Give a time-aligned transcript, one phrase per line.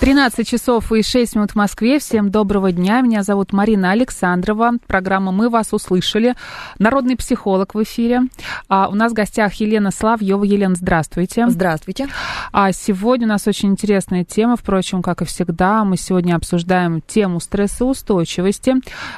[0.00, 1.98] 13 часов и 6 минут в Москве.
[1.98, 3.02] Всем доброго дня.
[3.02, 4.72] Меня зовут Марина Александрова.
[4.86, 6.36] Программа «Мы вас услышали».
[6.78, 8.22] Народный психолог в эфире.
[8.66, 10.42] А у нас в гостях Елена Славьева.
[10.42, 11.50] Елена, здравствуйте.
[11.50, 12.08] Здравствуйте.
[12.50, 14.56] А сегодня у нас очень интересная тема.
[14.56, 18.76] Впрочем, как и всегда, мы сегодня обсуждаем тему стрессоустойчивости.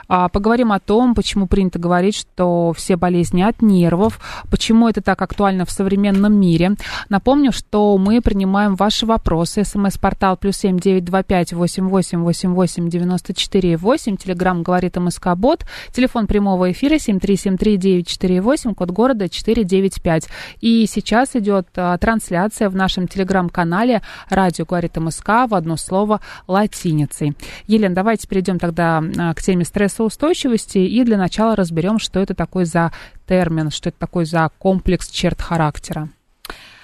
[0.09, 4.19] А, поговорим о том, почему принято говорить, что все болезни от нервов,
[4.51, 6.75] почему это так актуально в современном мире.
[7.09, 9.63] Напомню, что мы принимаем ваши вопросы.
[9.63, 14.17] СМС-портал плюс семь 925 88 88 94 8.
[14.17, 15.65] Телеграмм говорит МСК Бот.
[15.93, 20.29] Телефон прямого эфира 7373948, 948, код города 495.
[20.61, 27.37] И сейчас идет а, трансляция в нашем телеграм-канале «Радио говорит МСК» в одно слово латиницей.
[27.67, 32.65] Елена, давайте перейдем тогда а, к теме стрессоустойчивости и для начала разберем, что это такое
[32.65, 32.93] за
[33.27, 36.09] термин, что это такое за комплекс черт характера.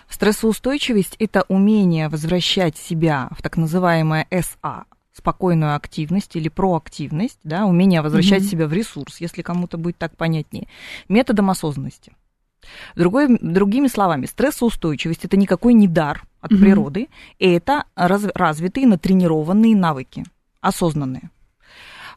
[0.09, 8.03] Стрессоустойчивость– это умение возвращать себя в так называемое СА, спокойную активность или проактивность, да, умение
[8.03, 8.51] возвращать mm-hmm.
[8.51, 10.67] себя в ресурс, если кому-то будет так понятнее,
[11.09, 12.13] методом осознанности.
[12.97, 16.59] Другой, другими словами, стрессоустойчивость это никакой не дар от mm-hmm.
[16.59, 20.25] природы, это раз, развитые, натренированные навыки,
[20.61, 21.31] осознанные.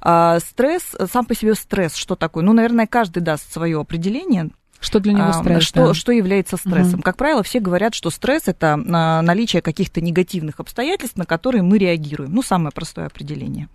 [0.02, 2.44] А, стресс, сам по себе стресс, что такое?
[2.44, 4.50] Ну, наверное, каждый даст свое определение.
[4.82, 5.64] Что для него стресс?
[5.64, 5.94] Что, да?
[5.94, 6.96] что является стрессом?
[6.96, 7.02] Угу.
[7.04, 12.34] Как правило, все говорят, что стресс это наличие каких-то негативных обстоятельств, на которые мы реагируем.
[12.34, 13.70] Ну, самое простое определение.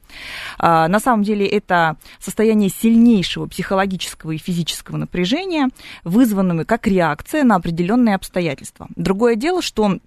[0.58, 5.68] А, на самом деле это состояние сильнейшего психологического и физического напряжения,
[6.02, 8.88] вызванного как реакция на определенные обстоятельства.
[8.96, 9.98] Другое дело, что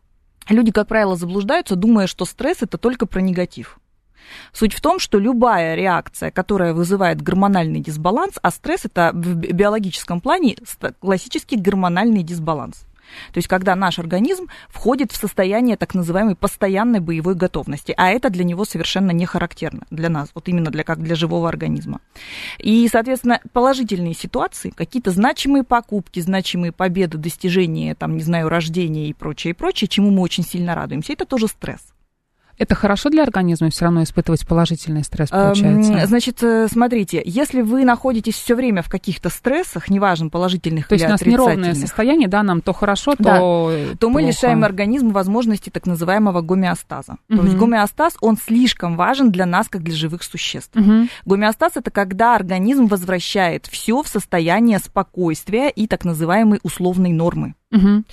[0.50, 3.80] люди, как правило, заблуждаются, думая, что стресс это только про негатив.
[4.54, 10.22] Суть в том, что любая реакция, которая вызывает гормональный дисбаланс, а стресс это в биологическом
[10.22, 10.58] плане
[11.00, 12.86] классический гормональный дисбаланс.
[13.34, 18.30] То есть, когда наш организм входит в состояние так называемой постоянной боевой готовности, а это
[18.30, 22.02] для него совершенно не характерно для нас, вот именно для, как для живого организма.
[22.58, 29.14] И, соответственно, положительные ситуации, какие-то значимые покупки, значимые победы, достижения, там, не знаю, рождения и
[29.14, 31.94] прочее, и прочее, чему мы очень сильно радуемся, это тоже стресс.
[32.60, 36.06] Это хорошо для организма все равно испытывать положительный стресс, получается?
[36.06, 41.04] Значит, э, смотрите, если вы находитесь все время в каких-то стрессах, неважно, положительных то или
[41.04, 44.14] есть у нас неровное состояние, да, нам то хорошо, то да, то плохо.
[44.14, 47.18] мы лишаем организм возможности так называемого гомеостаза.
[47.30, 47.38] Угу.
[47.38, 50.76] То есть гомеостаз, он слишком важен для нас, как для живых существ.
[50.76, 51.08] Угу.
[51.26, 57.56] Гомеостаз– это когда организм возвращает все в состояние спокойствия и так называемой условной нормы.
[57.72, 58.04] Угу.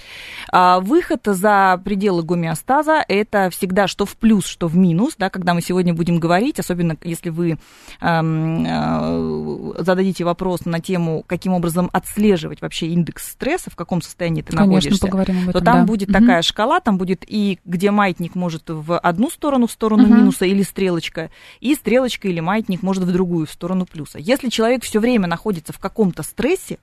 [0.52, 5.54] А выход за пределы гомеостаза– это всегда что в плюс, что в минус, да, когда
[5.54, 7.58] мы сегодня будем говорить, особенно если вы
[8.02, 14.42] эм, э, зададите вопрос на тему, каким образом отслеживать вообще индекс стресса, в каком состоянии
[14.42, 15.84] ты Конечно, находишься, поговорим об этом, то там да.
[15.86, 16.18] будет угу.
[16.18, 20.14] такая шкала, там будет и где маятник может в одну сторону, в сторону угу.
[20.14, 21.30] минуса или стрелочка,
[21.60, 24.18] и стрелочка или маятник может в другую, в сторону плюса.
[24.18, 26.78] Если человек все время находится в каком-то стрессе,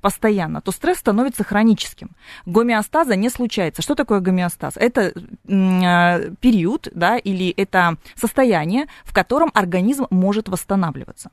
[0.00, 2.10] постоянно, то стресс становится хроническим.
[2.46, 3.82] Гомеостаза не случается.
[3.82, 4.76] Что такое гомеостаз?
[4.76, 11.30] Это э, период, да, или это состояние, в котором организм может восстанавливаться.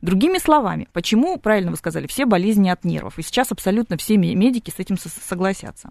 [0.00, 4.70] Другими словами, почему, правильно вы сказали, все болезни от нервов, и сейчас абсолютно все медики
[4.70, 5.90] с этим согласятся.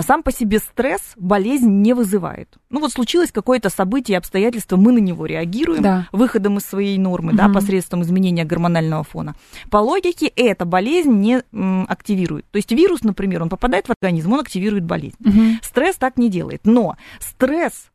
[0.00, 2.56] Сам по себе стресс болезнь не вызывает.
[2.70, 6.08] Ну вот случилось какое-то событие, обстоятельство, мы на него реагируем да.
[6.12, 7.38] выходом из своей нормы, угу.
[7.38, 9.34] да, посредством изменения гормонального фона.
[9.70, 11.39] По логике, эта болезнь не
[11.88, 12.46] активирует.
[12.50, 15.16] То есть вирус, например, он попадает в организм, он активирует болезнь.
[15.24, 15.58] Угу.
[15.62, 16.62] Стресс так не делает.
[16.64, 17.90] Но стресс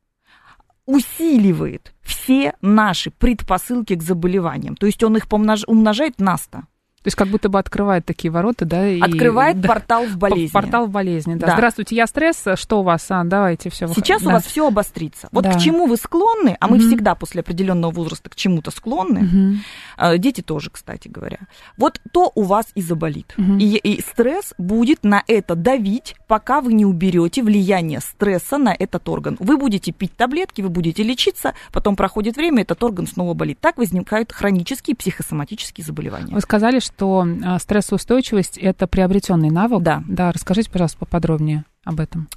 [0.85, 4.75] усиливает все наши предпосылки к заболеваниям.
[4.75, 5.63] То есть он их помнож...
[5.67, 6.63] умножает на 100.
[7.05, 8.87] То есть как будто бы открывает такие ворота, да?
[8.89, 8.99] И...
[8.99, 10.51] Открывает да, портал в болезни.
[10.51, 11.45] Портал в болезни, да.
[11.45, 11.53] Да.
[11.53, 12.43] Здравствуйте, я стресс.
[12.55, 13.05] Что у вас?
[13.09, 13.87] А, давайте все.
[13.89, 15.29] Сейчас у вас все обострится.
[15.31, 15.53] Вот Да.
[15.53, 16.87] к чему вы склонны, а мы Мгм.
[16.87, 19.59] всегда после определенного возраста к чему-то склонны,
[19.99, 21.37] э, дети тоже, кстати говоря,
[21.77, 23.35] вот то у вас и заболит.
[23.37, 23.59] Мгм.
[23.59, 29.07] И, и стресс будет на это давить, пока вы не уберете влияние стресса на этот
[29.09, 29.37] орган.
[29.39, 33.59] Вы будете пить таблетки, вы будете лечиться, потом проходит время, этот орган снова болит.
[33.61, 36.33] Так возникают хронические психосоматические заболевания.
[36.33, 39.81] Вы сказали, что а, стрессоустойчивость это приобретенный навык.
[39.81, 40.03] Да.
[40.07, 42.27] Да, расскажите, пожалуйста, поподробнее об этом.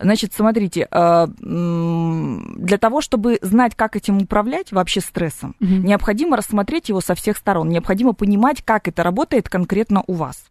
[0.00, 5.84] Значит, смотрите, м, для того, чтобы знать, как этим управлять вообще стрессом, Мгм.
[5.84, 10.44] необходимо рассмотреть его со всех сторон, необходимо понимать, как это работает конкретно у вас.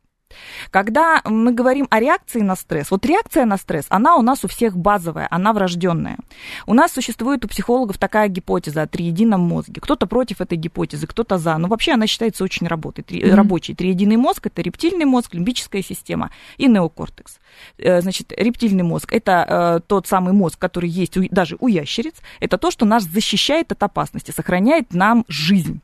[0.72, 4.48] Когда мы говорим о реакции на стресс, вот реакция на стресс, она у нас у
[4.48, 6.18] всех базовая, она врожденная.
[6.66, 9.81] У нас существует у психологов такая гипотеза о триедином мозге.
[9.81, 11.57] Кто-то против этой гипотезы, кто-то за.
[11.57, 13.36] Но вообще она считается очень работой, три- Мгм.
[13.36, 13.74] рабочей.
[13.75, 17.40] Триединый мозг– это рептильный мозг, лимбическая система и неокортекс.
[17.78, 22.16] Э, Значит, рептильный мозг– это э, тот самый мозг, который есть у- даже у ящериц.
[22.40, 25.81] Это то, что нас защищает от опасности, сохраняет нам жизнь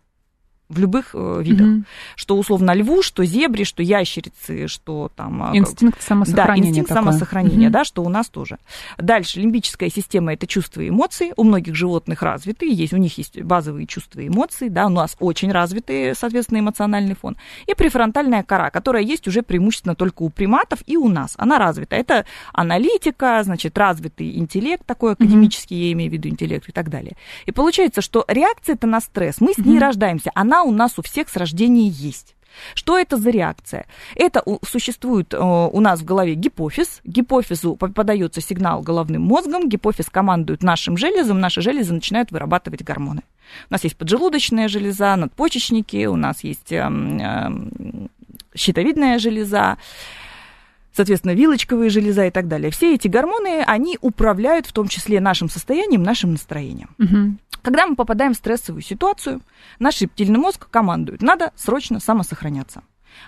[0.74, 1.68] в любых э, видах.
[1.68, 1.86] Мгм.
[2.16, 5.44] Что условно льву, что зебре, что ящерицы, что там...
[5.44, 6.70] а, Инстинкт да, самосохранения.
[6.70, 7.04] инстинкт такой.
[7.04, 7.72] самосохранения, Мгм.
[7.74, 8.58] да, что у нас тоже.
[8.98, 11.34] Дальше, лимбическая система– это чувства и эмоции.
[11.38, 15.16] У многих животных развиты, есть, у них есть базовые чувства и эмоции, да, у нас
[15.20, 17.38] очень развитый, соответственно, эмоциональный фон.
[17.68, 21.34] И префронтальная кора, которая есть уже преимущественно только у приматов и у нас.
[21.38, 21.96] Она развита.
[21.96, 27.16] Это аналитика, значит, развитый интеллект такой академический, я имею в виду интеллект и так далее.
[27.46, 29.80] И получается, что реакция-то на стресс, мы с ней Мгм.
[29.82, 32.36] рождаемся, она у нас у всех с рождения есть.
[32.76, 33.86] Что это за реакция?
[34.16, 37.02] Это существует э, у нас в голове гипофиз.
[37.04, 43.24] Гипофизу подается сигнал головным мозгом, гипофиз командует нашим железом, наши железы начинают вырабатывать гормоны.
[43.70, 48.10] У нас есть поджелудочная железа, надпочечники, у нас есть эм, эм,
[48.56, 49.78] щитовидная железа,
[50.96, 52.72] соответственно, вилочковые железа и так далее.
[52.72, 56.90] Все эти гормоны, они управляют в том числе нашим состоянием, нашим настроением.
[56.98, 57.40] Мгм.
[57.62, 59.42] Когда мы попадаем в стрессовую ситуацию,
[59.80, 62.84] наш рептильный мозг командует, надо срочно самосохраняться.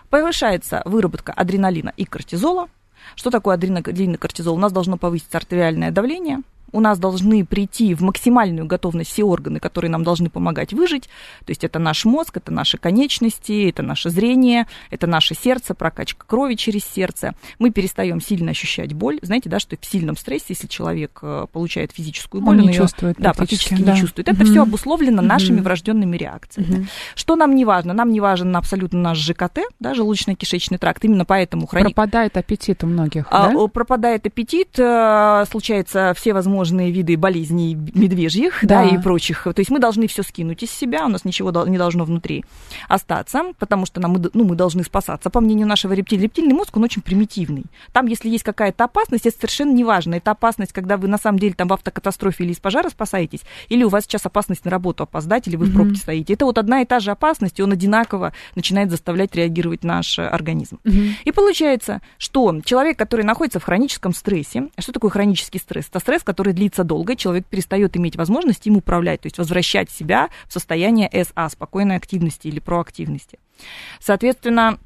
[0.10, 2.68] Повышается выработка адреналина и кортизола.
[3.16, 4.56] Что такое адреналин и кортизол?
[4.56, 6.42] У нас должно повыситься артериальное давление,
[6.72, 11.04] у нас должны прийти в максимальную готовность все органы, которые нам должны помогать выжить.
[11.46, 16.26] То есть это наш мозг, это наши конечности, это наше зрение, это наше сердце, прокачка
[16.28, 17.34] крови через сердце.
[17.60, 19.20] Мы перестаем сильно ощущать боль.
[19.22, 22.82] Знаете, да, что в сильном стрессе, если человек э, получает физическую боль, Он не её-
[22.82, 23.94] чувствует да, практически, практически да.
[23.94, 24.28] не чувствует.
[24.30, 24.52] Это Мгм.
[24.52, 26.76] все обусловлено нашими врожденными реакциями.
[26.76, 26.88] Мгм.
[27.16, 27.94] Что нам не важно?
[27.94, 31.04] Нам не важен абсолютно наш ЖКТ, да, желудочно-кишечный тракт.
[31.06, 31.86] Именно поэтому храни...
[31.94, 33.68] Пропадает аппетит у многих, А, да?
[33.68, 38.84] пропадает аппетит, э, случаются все возможные виды болезней медвежьих, да.
[38.84, 38.96] Да.
[38.96, 39.44] и прочих.
[39.44, 42.46] То есть мы должны все скинуть из себя, у нас ничего не должно внутри
[42.88, 45.30] остаться, потому что нам, ну, мы должны спасаться.
[45.30, 47.66] По мнению нашего рептилия, рептильный мозг, он очень примитивный.
[47.92, 50.16] Там, если есть какая-то опасность, это совершенно не важно.
[50.16, 53.84] Это опасность, когда вы на самом деле там в автокатастрофе или из пожара спасаетесь, или
[53.84, 56.34] у вас сейчас опасность на работу опоздать, или вы в пробке стоите.
[56.34, 60.28] Это вот одна и та же опасность, и он одинаково начинает заставлять реагировать наш э,
[60.28, 60.80] организм.
[60.84, 61.16] Мгм.
[61.24, 65.88] И получается, что человек, который находится в хроническом стрессе, что такое хронический стресс?
[65.90, 70.30] Это стресс, который длится долго, человек перестает иметь возможность им управлять, то есть возвращать себя
[70.48, 73.40] в состояние СА, спокойной активности или проактивности.
[74.00, 74.80] Соответственно,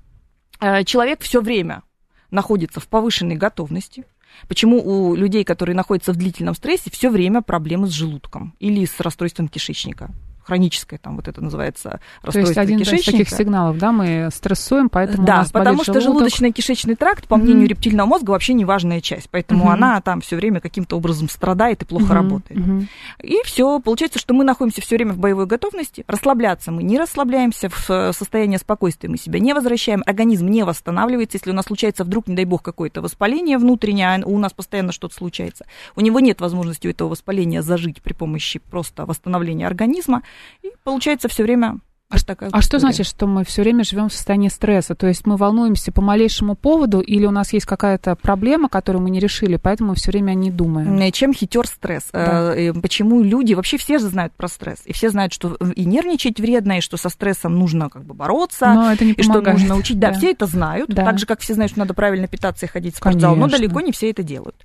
[0.60, 1.84] э, человек все время
[2.32, 4.06] находится в повышенной готовности.
[4.48, 9.00] Почему у людей, которые находятся в длительном стрессе, все время проблемы с желудком или с
[9.00, 10.12] расстройством кишечника?
[10.50, 13.12] Хроническое, там вот это называется То расстройство есть один из кишечника.
[13.12, 18.32] таких сигналов, да, мы стрессуем, поэтому Да, потому что желудочно-кишечный тракт, по мнению рептильного мозга,
[18.32, 19.30] вообще не важная часть.
[19.30, 19.74] Поэтому Мгм.
[19.74, 22.60] она там все время каким-то образом страдает и плохо Мгм, работает.
[22.60, 22.88] мгм.
[23.22, 26.04] И все, получается, что мы находимся все время в боевой готовности.
[26.08, 31.38] Расслабляться мы не расслабляемся, в э, состояние спокойствия мы себя не возвращаем, организм не восстанавливается.
[31.38, 34.92] Если у нас случается вдруг, не дай бог, какое-то воспаление внутреннее, а у нас постоянно
[34.92, 40.24] что-то случается, у него нет возможности у этого воспаления зажить при помощи просто восстановления организма.
[40.62, 41.80] И получается все время
[42.12, 42.94] аж такая А вот что история.
[42.94, 44.96] значит, что мы все время живем в состоянии стресса?
[44.96, 49.10] То есть мы волнуемся по малейшему поводу, или у нас есть какая-то проблема, которую мы
[49.12, 51.12] не решили, поэтому все время о ней думаем?
[51.12, 52.08] Чем хитер стресс?
[52.12, 52.56] Да.
[52.56, 56.40] Э, Почему люди, вообще все же знают про стресс, и все знают, что и нервничать
[56.40, 59.60] вредно, и что со стрессом нужно как бы бороться, Но это не и что помогает.
[59.60, 60.00] нужно учить.
[60.00, 60.18] Да, Да.
[60.18, 61.06] все это знают, Да.
[61.06, 63.58] так же, как все знают, что надо правильно питаться и ходить в спортзал, но Конечно.
[63.60, 64.56] далеко не все это делают.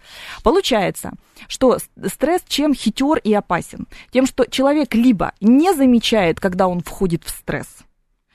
[0.43, 1.13] Получается,
[1.49, 3.87] что стресс чем хитер и опасен?
[4.13, 7.69] Тем, что человек либо не замечает, когда он входит в стресс,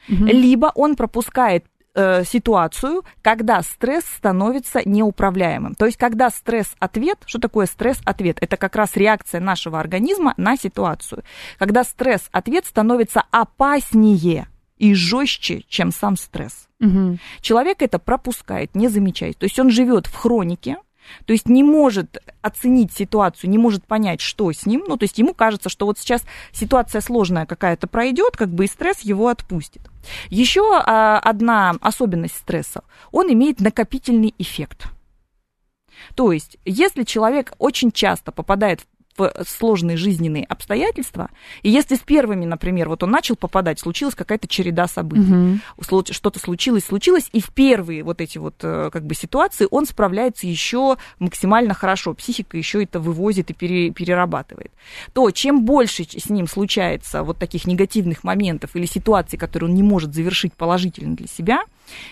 [0.08, 0.28] Мгм.
[0.28, 1.66] либо он пропускает
[1.96, 5.74] э, ситуацию, когда стресс становится неуправляемым.
[5.74, 8.38] То есть, когда стресс-ответ, что такое стресс-ответ?
[8.42, 11.24] Это как раз реакция нашего организма на ситуацию.
[11.58, 16.68] Когда стресс-ответ становится опаснее, и жестче, чем сам стресс.
[16.80, 17.20] Мгм.
[17.42, 19.38] Человек это пропускает, не замечает.
[19.38, 20.78] То есть он живет в хронике,
[21.26, 24.84] то есть не может оценить ситуацию, не может понять, что с ним.
[24.88, 28.68] Ну, то есть ему кажется, что вот сейчас ситуация сложная какая-то пройдет, как бы и
[28.68, 29.82] стресс его отпустит.
[30.30, 34.86] Еще а, одна особенность стресса, он имеет накопительный эффект.
[36.16, 38.86] То есть, если человек очень часто попадает в
[39.48, 41.30] сложные жизненные обстоятельства,
[41.64, 46.40] и если с первыми, например, вот он начал попадать, случилась какая-то череда событий, слу- что-то
[46.40, 50.98] случилось, случилось, и в первые вот эти вот э, как бы ситуации он справляется еще
[51.20, 54.72] максимально хорошо, психика еще это вывозит и пере- перерабатывает.
[55.14, 59.84] То чем больше с ним случается вот таких негативных моментов или ситуаций, которые он не
[59.84, 61.64] может завершить положительно для себя,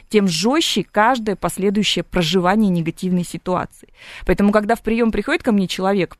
[0.10, 3.90] тем жестче каждое последующее проживание негативной ситуации.
[4.26, 6.18] Поэтому, когда в прием приходит ко мне человек,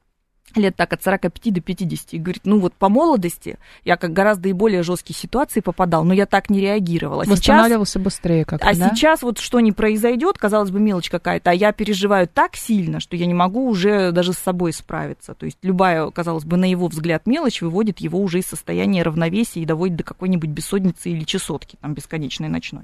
[0.56, 4.50] лет так от 45 до 50 и говорит, ну вот по молодости я как гораздо
[4.50, 7.26] и более жесткие ситуации попадал, но я так не реагировала.
[7.26, 8.90] Сейчас Восстанавливался быстрее как-то, а да?
[8.90, 13.16] сейчас вот что не произойдет, казалось бы, мелочь какая-то, а я переживаю так сильно, что
[13.16, 15.34] я не могу уже даже с собой справиться.
[15.34, 19.62] То есть любая, казалось бы, на его взгляд мелочь выводит его уже из состояния равновесия
[19.62, 22.84] и доводит до какой-нибудь бессонницы или чесотки, там, бесконечной ночной.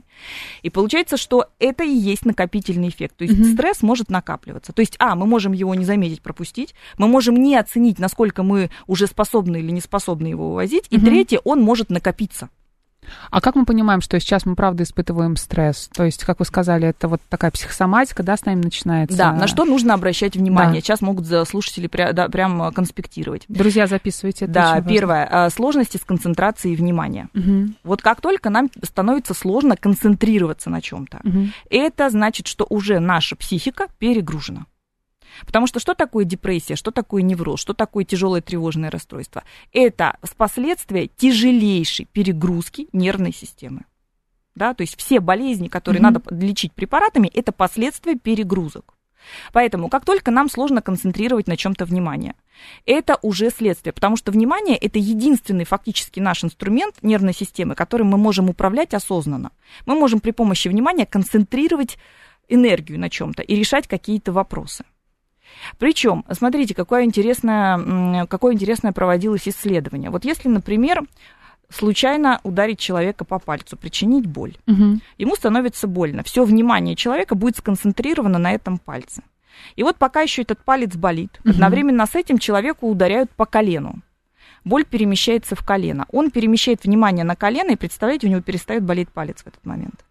[0.62, 3.18] И получается, что это и есть накопительный эффект.
[3.18, 3.54] То есть Мгм.
[3.54, 4.74] стресс может накапливаться.
[4.74, 8.70] То есть, а, мы можем его не заметить, пропустить, мы можем не оценить, насколько мы
[8.88, 11.06] уже способны или не способны его вывозить, и Мгм.
[11.06, 12.50] третье, он может накопиться.
[13.32, 15.90] А как мы понимаем, что сейчас мы правда испытываем стресс?
[15.94, 19.18] То есть, как вы сказали, это вот такая психосоматика, да, с нами начинается?
[19.18, 20.76] Да, на что нужно обращать внимание.
[20.76, 20.80] Да.
[20.86, 23.44] Сейчас могут слушатели пря- да, прям конспектировать.
[23.50, 24.46] Друзья, записывайте.
[24.46, 24.90] это да, важно.
[24.90, 27.28] первое, а, сложности с концентрацией внимания.
[27.34, 31.52] Мгм, Вот как только нам становится сложно концентрироваться на чем-то, мгм.
[31.70, 34.66] это значит, что уже наша психика перегружена.
[35.46, 39.44] Потому что что такое депрессия, что такое невроз, что такое тяжелое тревожное расстройство?
[39.72, 43.86] Это последствия тяжелейшей перегрузки нервной системы.
[44.56, 46.14] Да, то есть все болезни, которые Мгм.
[46.14, 48.94] надо лечить препаратами, это последствия перегрузок.
[49.52, 52.36] Поэтому, как только нам сложно концентрировать на чем-то внимание,
[52.86, 58.18] это уже следствие, потому что внимание это единственный фактически наш инструмент нервной системы, которым мы
[58.18, 59.52] можем управлять осознанно.
[59.86, 61.98] Мы можем при помощи внимания концентрировать
[62.50, 64.84] энергию на чем-то и решать какие-то вопросы.
[65.78, 70.10] Причем, смотрите, какое интересное, какое интересное проводилось исследование.
[70.10, 71.04] Вот если, например,
[71.70, 75.02] случайно ударить человека по пальцу, причинить боль, Мгм.
[75.18, 76.24] ему становится больно.
[76.24, 79.24] Все внимание человека будет сконцентрировано на этом пальце.
[79.76, 81.54] И вот пока еще этот палец болит, Мгм.
[81.54, 84.02] одновременно с этим человеку ударяют по колену.
[84.66, 86.06] Боль перемещается в колено.
[86.12, 90.06] Он перемещает внимание на колено, и, представляете, у него перестает болеть палец в этот момент.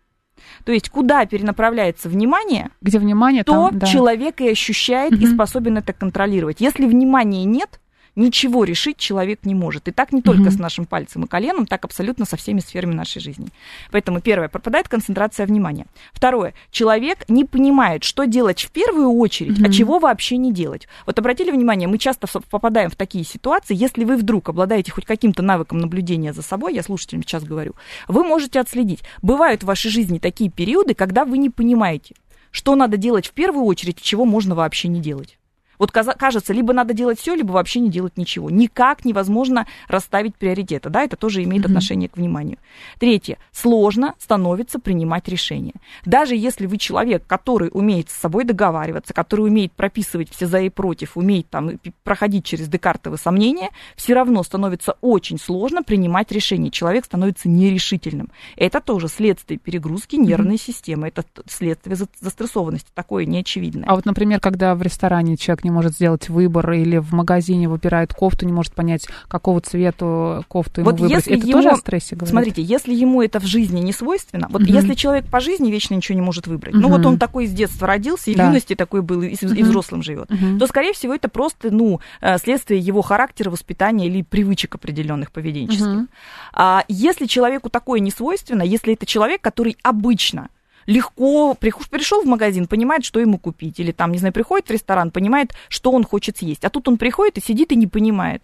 [0.64, 3.86] То есть, куда перенаправляется внимание, Где внимание, то там, да.
[3.86, 5.34] человек и ощущает, и Мгм.
[5.34, 6.60] способен это контролировать.
[6.60, 7.80] Если внимания нет,
[8.16, 9.88] ничего решить человек не может.
[9.88, 10.50] И так не только Мгм.
[10.50, 13.48] с нашим пальцем и коленом, так абсолютно со всеми сферами нашей жизни.
[13.90, 15.86] Поэтому, первое, пропадает концентрация внимания.
[16.12, 19.72] Второе, человек не понимает, что делать в первую очередь, а Мгм.
[19.72, 20.88] чего вообще не делать.
[21.06, 25.42] Вот обратили внимание, мы часто попадаем в такие ситуации, если вы вдруг обладаете хоть каким-то
[25.42, 27.74] навыком наблюдения за собой, я слушателям сейчас говорю,
[28.08, 29.00] вы можете отследить.
[29.22, 32.14] Бывают в вашей жизни такие периоды, когда вы не понимаете,
[32.50, 35.38] что надо делать в первую очередь, чего можно вообще не делать.
[35.82, 38.50] Вот кажется, либо надо делать все, либо вообще не делать ничего.
[38.50, 40.90] Никак невозможно расставить приоритеты.
[40.90, 42.58] Да, это тоже имеет отношение к вниманию.
[43.00, 43.36] Третье.
[43.50, 45.72] Сложно становится принимать решения.
[46.04, 50.68] Даже если вы человек, который умеет с собой договариваться, который умеет прописывать все за и
[50.68, 51.72] против, умеет там
[52.04, 56.70] проходить через Декартовы сомнения, все равно становится очень сложно принимать решения.
[56.70, 58.30] Человек становится нерешительным.
[58.54, 61.08] Это тоже следствие перегрузки нервной системы.
[61.08, 62.90] Это следствие за- застрессованности.
[62.94, 63.88] Такое неочевидное.
[63.88, 68.14] А вот, например, когда в ресторане человек не может сделать выбор или в магазине выбирает
[68.14, 71.76] кофту, не может понять, какого цвета кофту ему Вот выбрать, если это ему- тоже о
[71.76, 72.30] стрессе говорит?
[72.30, 74.72] Смотрите, если ему это в жизни не свойственно, вот Мгм.
[74.72, 77.86] если человек по жизни вечно ничего не может выбрать, ну вот он такой с детства
[77.86, 78.46] родился, и в Да.
[78.46, 79.62] юности такой был, и, Мгм.
[79.64, 80.58] взрослым живет, Мгм.
[80.58, 85.86] то, скорее всего, это просто, ну, э, следствие его характера, воспитания или привычек определенных поведенческих.
[85.86, 86.08] Мгм.
[86.52, 90.48] А если человеку такое не свойственно, если это человек, который обычно
[90.86, 95.10] легко пришел в магазин, понимает, что ему купить, или там, не знаю, приходит в ресторан,
[95.10, 98.42] понимает, что он хочет съесть, а тут он приходит и сидит и не понимает,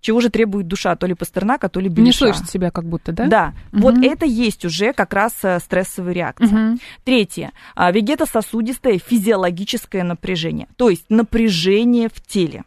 [0.00, 2.18] чего же требует душа, то ли Пастернака, то ли Не Беляша.
[2.18, 3.26] слышит себя как будто, да?
[3.26, 3.80] Да, Мгм.
[3.82, 6.46] вот это есть уже как раз э, стрессовая реакция.
[6.48, 6.80] Мгм.
[7.04, 7.52] Третье.
[7.74, 12.64] А, Вегетососудистое физиологическое напряжение, то есть напряжение в теле.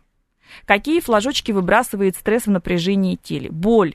[0.65, 3.51] Какие флажочки выбрасывает стресс в напряжении теле?
[3.51, 3.93] Боль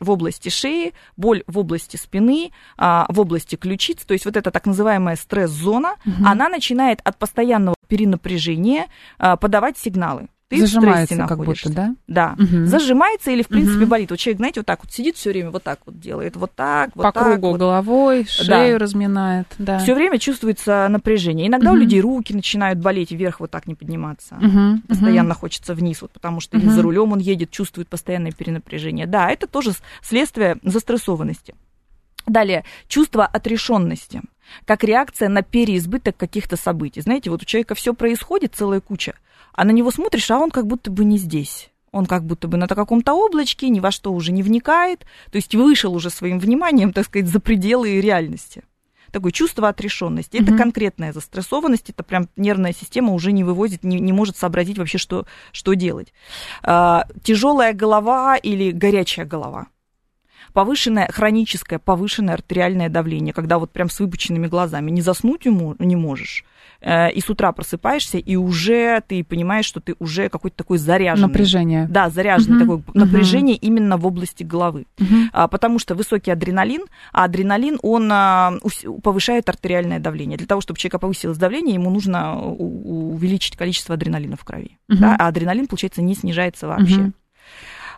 [0.00, 4.50] в области шеи, боль в области спины, а, в области ключиц, то есть вот эта
[4.50, 6.26] так называемая стресс-зона, Мгм.
[6.26, 8.86] она начинает от постоянного перенапряжения
[9.18, 10.28] а, подавать сигналы.
[10.52, 11.68] Ты в Зажимается стрессе как находишься.
[11.70, 11.96] будто, да?
[12.06, 12.66] Да, Мгм.
[12.66, 13.88] зажимается или, в принципе, Мгм.
[13.88, 14.10] болит.
[14.10, 16.90] Вот человек, знаете, вот так вот сидит все время, вот так вот делает, вот так,
[16.94, 17.24] вот По так.
[17.24, 17.58] кругу вот.
[17.58, 19.78] головой, шею разминает, да.
[19.78, 21.46] Все время чувствуется напряжение.
[21.48, 21.82] Иногда у Мгм.
[21.82, 24.34] людей руки начинают болеть, вверх вот так не подниматься.
[24.34, 24.82] Мгм.
[24.88, 26.70] Постоянно хочется вниз, вот потому что Мгм.
[26.70, 29.06] за рулем он едет, чувствует постоянное перенапряжение.
[29.06, 31.54] Да, это тоже следствие застрессованности.
[32.26, 34.22] Далее, чувство отрешенности
[34.64, 37.00] как реакция на переизбыток каких-то событий.
[37.00, 39.14] Знаете, вот у человека все происходит, целая куча,
[39.52, 41.70] а на него смотришь, а он как будто бы не здесь.
[41.90, 45.54] Он как будто бы на каком-то облачке, ни во что уже не вникает, то есть
[45.54, 48.62] вышел уже своим вниманием, так сказать, за пределы реальности.
[49.10, 50.38] Такое чувство отрешенности.
[50.38, 50.56] Это Мгм.
[50.56, 55.26] конкретная застрессованность, это прям нервная система уже не вывозит, не, не может сообразить вообще, что,
[55.52, 56.14] что делать.
[57.22, 59.66] тяжелая голова или горячая голова
[60.52, 65.96] повышенное хроническое повышенное артериальное давление, когда вот прям с выпученными глазами не заснуть ему не
[65.96, 66.44] можешь,
[66.84, 71.28] и с утра просыпаешься, и уже ты понимаешь, что ты уже какой-то такой заряженный.
[71.28, 71.86] Напряжение.
[71.88, 72.82] Да, заряженный Мгм.
[72.82, 74.86] такое напряжение именно в области головы.
[75.32, 78.54] А, потому что высокий адреналин, а адреналин, он а,
[79.02, 80.38] повышает артериальное давление.
[80.38, 84.78] Для того, чтобы человека повысилось давление, ему нужно увеличить количество адреналина в крови.
[84.88, 85.00] Мгм.
[85.00, 85.16] Да?
[85.18, 86.96] А адреналин, получается, не снижается вообще.
[87.00, 87.14] Мгм.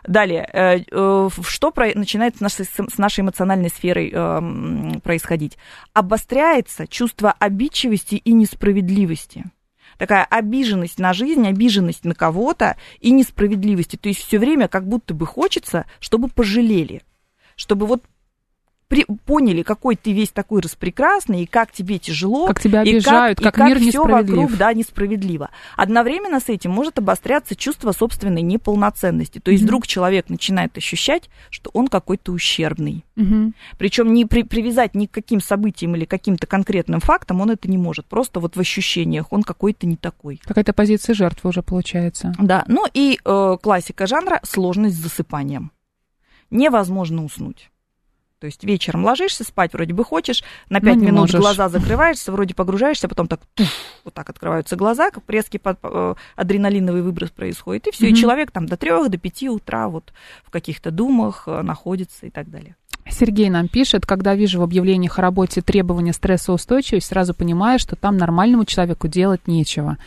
[0.07, 5.57] Далее, э, э, что про- начинает с нашей, эмоциональной сферой э, происходить?
[5.93, 9.45] Обостряется чувство обидчивости и несправедливости.
[9.97, 13.95] Такая обиженность на жизнь, обиженность на кого-то и несправедливости.
[13.95, 17.01] То есть все время как будто бы хочется, чтобы пожалели,
[17.55, 18.03] чтобы вот
[18.87, 23.39] при- поняли, какой ты весь такой распрекрасный, и как тебе тяжело, Как тебя и обижают,
[23.39, 24.37] и как мир несправедлив.
[24.43, 25.49] вокруг, да, несправедливо.
[25.75, 29.39] Одновременно с этим может обостряться чувство собственной неполноценности.
[29.39, 29.67] То есть Мгм.
[29.67, 33.03] вдруг человек начинает ощущать, что он какой-то ущербный.
[33.15, 33.55] Мгм.
[33.79, 37.77] Причем не при- привязать ни к каким событиям или каким-то конкретным фактам он это не
[37.77, 38.05] может.
[38.05, 40.39] Просто вот в ощущениях он какой-то не такой.
[40.43, 42.33] Какая-то позиция жертвы уже получается.
[42.39, 45.71] Да, ну и э, классика жанра сложность с засыпанием.
[46.51, 47.71] Невозможно уснуть.
[48.39, 51.39] То есть вечером ложишься, спать вроде бы хочешь, на Но 5 не минут можешь.
[51.39, 53.73] глаза закрываешься, вроде погружаешься, потом так туф,
[54.03, 58.13] вот так открываются глаза, как резкий под- э, адреналиновый выброс происходит, и все, Мгм.
[58.13, 60.11] и человек там до 3 до 5 утра вот
[60.43, 62.75] в каких-то думах э, находится и так далее.
[63.09, 68.17] Сергей нам пишет, когда вижу в объявлениях о работе требования стрессоустойчивость, сразу понимаю, что там
[68.17, 69.97] нормальному человеку делать нечего.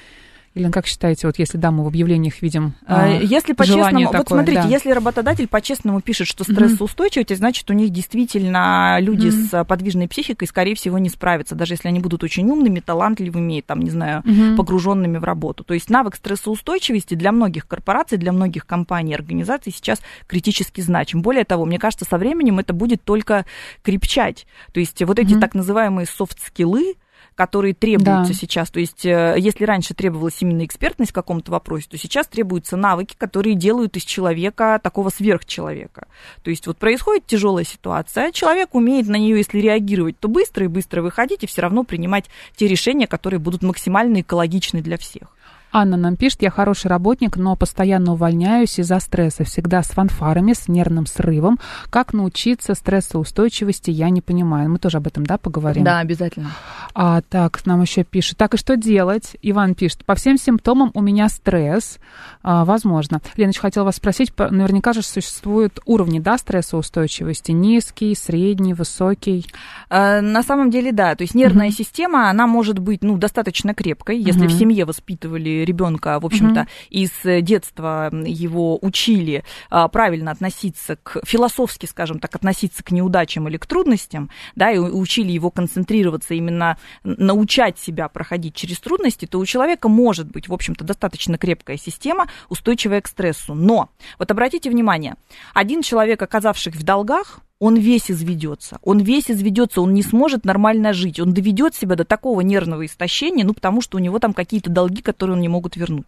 [0.55, 4.07] Или как считаете, вот если да, мы в объявлениях видим а, А, Если желание по-честному,
[4.07, 4.69] вот такое, смотрите, да.
[4.69, 9.47] если работодатель по-честному пишет, что стрессоустойчивость, значит, у них действительно люди Мгм.
[9.49, 13.81] с подвижной психикой, скорее всего, не справятся, даже если они будут очень умными, талантливыми, там,
[13.81, 14.57] не знаю, Мгм.
[14.57, 15.65] погруженными в работу.
[15.65, 21.23] То есть навык стрессоустойчивости для многих корпораций, для многих компаний организаций сейчас критически значим.
[21.23, 23.45] Более того, мне кажется, со временем это будет только
[23.83, 24.47] крепчать.
[24.73, 25.41] То есть вот эти Мгм.
[25.41, 26.95] так называемые софт-скиллы,
[27.39, 28.39] которые требуются Да.
[28.39, 28.69] сейчас.
[28.69, 33.15] То есть, э, если раньше требовалась именно экспертность в каком-то вопросе, то сейчас требуются навыки,
[33.17, 36.09] которые делают из человека такого сверхчеловека.
[36.43, 40.69] То есть, вот происходит тяжелая ситуация, человек умеет на нее, если реагировать, то быстро и
[40.69, 42.25] быстро выходить и все равно принимать
[42.57, 45.29] те решения, которые будут максимально экологичны для всех.
[45.71, 50.67] Анна нам пишет, я хороший работник, но постоянно увольняюсь из-за стресса, всегда с фанфарами, с
[50.69, 51.59] нервным срывом.
[51.91, 54.71] Как научиться стрессоустойчивости, я не понимаю.
[54.71, 55.85] Мы тоже об этом, да, поговорим?
[55.87, 56.51] обязательно.
[56.95, 58.39] А, так, нам еще пишет.
[58.39, 59.37] Так, и что делать?
[59.43, 60.05] Иван пишет.
[60.05, 61.99] По всем симптомам у меня стресс.
[62.43, 63.21] А, возможно.
[63.37, 64.33] Леночка, хотела вас спросить.
[64.39, 67.53] Наверняка же существуют уровни, да, стрессоустойчивости?
[67.53, 69.47] Низкий, средний, высокий?
[69.91, 71.15] Э, На самом деле, да.
[71.15, 71.75] То есть нервная Мгм.
[71.75, 74.49] система, она может быть ну, достаточно крепкой, если Мгм.
[74.49, 76.69] в семье воспитывали ребенка, в общем-то, Мгм.
[76.91, 83.49] и с детства его учили а, правильно относиться к, философски, скажем так, относиться к неудачам
[83.49, 89.39] или к трудностям, да, и учили его концентрироваться, именно научать себя проходить через трудности, то
[89.39, 93.55] у человека может быть, в общем-то, достаточно крепкая система, устойчивая к стрессу.
[93.55, 95.17] Но, вот обратите внимание,
[95.55, 98.79] один человек, оказавшись в долгах, он весь изведется.
[98.83, 101.19] Он весь изведется, он не сможет нормально жить.
[101.19, 105.03] Он доведет себя до такого нервного истощения, ну, потому что у него там какие-то долги,
[105.03, 106.07] которые он не могут вернуть.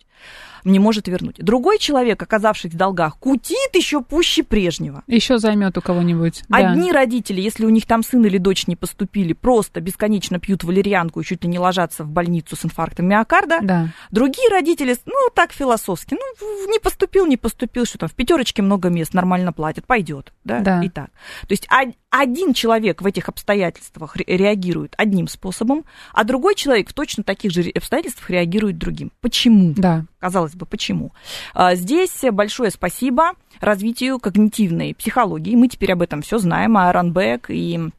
[0.64, 1.36] Не может вернуть.
[1.38, 5.02] Другой человек, оказавшись в долгах, кутит еще пуще прежнего.
[5.06, 6.42] Еще займет у кого-нибудь.
[6.48, 6.56] да.
[6.70, 11.20] Одни родители, если у них там сын или дочь не поступили, просто бесконечно пьют валерьянку
[11.20, 13.58] и чуть ли не ложатся в больницу с инфарктом миокарда.
[13.62, 13.88] Да.
[14.10, 18.88] Другие родители, ну, так философски, ну, не поступил, не поступил, что там, в пятерочке много
[18.88, 20.82] мест, нормально платят, пойдет, да, Да.
[20.84, 21.06] и так.
[21.42, 26.90] То есть од- один человек в этих обстоятельствах ре- реагирует одним способом, а другой человек
[26.90, 29.12] в точно таких же обстоятельствах реагирует другим.
[29.20, 29.74] Почему?
[29.76, 30.04] Да.
[30.20, 31.12] Казалось бы, почему?
[31.54, 35.56] А, Здесь большое спасибо развитию когнитивной психологии.
[35.56, 37.90] Мы теперь об этом все знаем, Аарон Бек и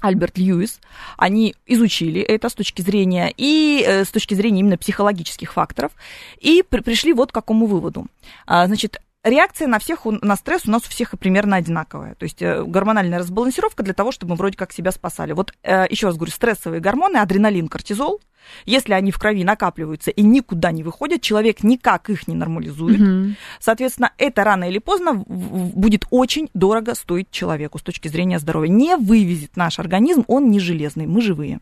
[0.00, 0.80] Альберт Льюис,
[1.16, 5.92] они изучили это с точки зрения и э, с точки зрения именно психологических факторов
[6.38, 8.06] и при, пришли вот к какому выводу.
[8.46, 12.14] А, значит, реакция на всех, на стресс у нас у всех примерно одинаковая.
[12.16, 15.32] То есть э, гормональная разбалансировка для того, чтобы мы вроде как себя спасали.
[15.32, 18.20] Вот э, еще раз говорю, стрессовые гормоны, адреналин, кортизол,
[18.64, 23.00] если они в крови накапливаются и никуда не выходят, человек никак их не нормализует.
[23.00, 23.34] Угу.
[23.60, 28.70] Соответственно, это рано или поздно будет очень дорого стоить человеку с точки зрения здоровья.
[28.70, 31.60] Не вывезет наш организм, он не железный, мы живые.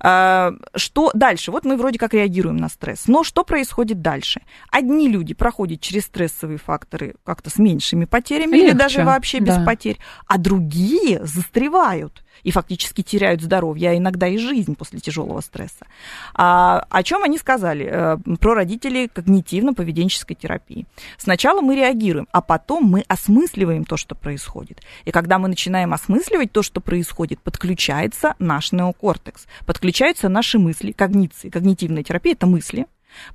[0.00, 1.50] А, что дальше?
[1.50, 3.04] Вот мы вроде как реагируем на стресс.
[3.06, 4.42] Но что происходит дальше?
[4.70, 9.56] Одни люди проходят через стрессовые факторы как-то с меньшими потерями Легче, или даже вообще без
[9.56, 9.64] да.
[9.64, 15.86] потерь, а другие застревают и фактически теряют здоровье, а иногда и жизнь после тяжелого стресса.
[16.34, 17.88] А, о чем они сказали?
[17.90, 20.86] Э, про родителей когнитивно-поведенческой терапии.
[21.16, 24.82] Сначала мы реагируем, а потом мы осмысливаем то, что происходит.
[25.04, 29.46] И когда мы начинаем осмысливать то, что происходит, подключается наш неокортекс,
[29.88, 31.48] подключаются наши мысли, когниции.
[31.48, 32.86] Когнитивная терапия– это мысли,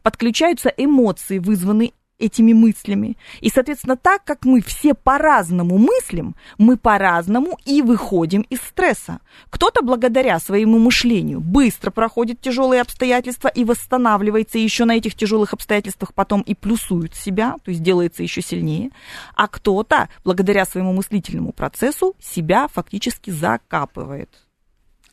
[0.04, 3.18] подключаются эмоции, вызванные этими мыслями.
[3.42, 9.20] И, соответственно, так как мы все по-разному мыслим, мы по-разному и выходим из стресса.
[9.50, 16.14] Кто-то благодаря своему мышлению быстро проходит тяжелые обстоятельства и восстанавливается еще на этих тяжелых обстоятельствах
[16.14, 18.92] потом и плюсует себя, то есть делается еще сильнее.
[19.34, 24.43] А кто-то благодаря своему мыслительному процессу себя фактически закапывает.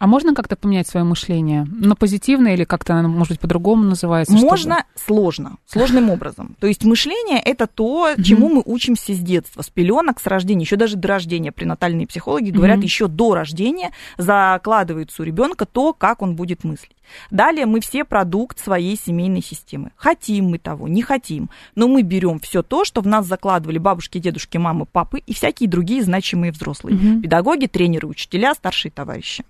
[0.00, 1.66] А можно как-то поменять свое мышление?
[1.70, 4.32] На позитивное или как-то может быть, по-другому называется?
[4.32, 5.04] Можно чтобы...
[5.04, 6.56] сложно, сложным образом.
[6.58, 10.76] То есть мышление– это то, чему мы учимся с детства, с пеленок, с рождения, еще
[10.76, 11.52] даже до рождения.
[11.52, 16.96] Пренатальные психологи говорят, еще до рождения закладывается у ребенка то, как он будет мыслить.
[17.30, 19.90] Далее мы все продукт своей семейной системы.
[19.96, 24.16] Хотим мы того, не хотим, но мы берем все то, что в нас закладывали бабушки,
[24.16, 26.96] дедушки, мамы, папы и всякие другие значимые взрослые.
[26.96, 27.20] Угу.
[27.20, 29.44] Педагоги, тренеры, учителя, старшие товарищи.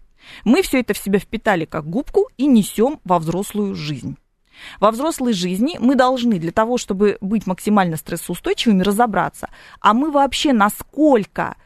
[0.44, 4.16] Мы все это в себя впитали как губку и несем во взрослую жизнь.
[4.78, 9.48] Во взрослой жизни мы должны для того, чтобы быть максимально стрессоустойчивыми, разобраться,
[9.80, 11.56] а мы вообще насколько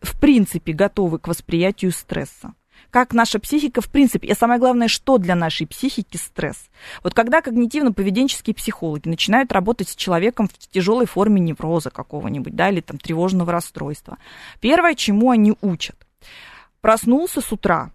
[0.00, 2.54] в принципе готовы к восприятию стресса
[2.90, 6.68] как наша психика в принципе, и самое главное, что для нашей психики стресс.
[7.02, 12.80] Вот когда когнитивно-поведенческие психологи начинают работать с человеком в тяжелой форме невроза какого-нибудь, да, или
[12.80, 14.18] там тревожного расстройства,
[14.60, 15.96] первое, чему они учат,
[16.82, 17.92] Проснулся с утра.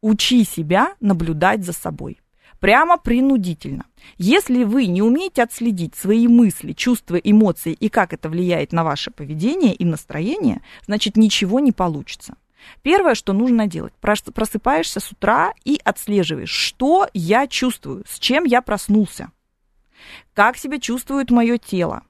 [0.00, 2.20] Учи себя наблюдать за собой.
[2.60, 3.84] Прямо принудительно.
[4.16, 9.10] Если вы не умеете отследить свои мысли, чувства, эмоции и как это влияет на ваше
[9.10, 12.36] поведение и настроение, значит ничего не получится.
[12.82, 18.62] Первое, что нужно делать, просыпаешься с утра и отслеживаешь, что я чувствую, с чем я
[18.62, 19.32] проснулся,
[20.34, 22.02] как себя чувствует мое тело,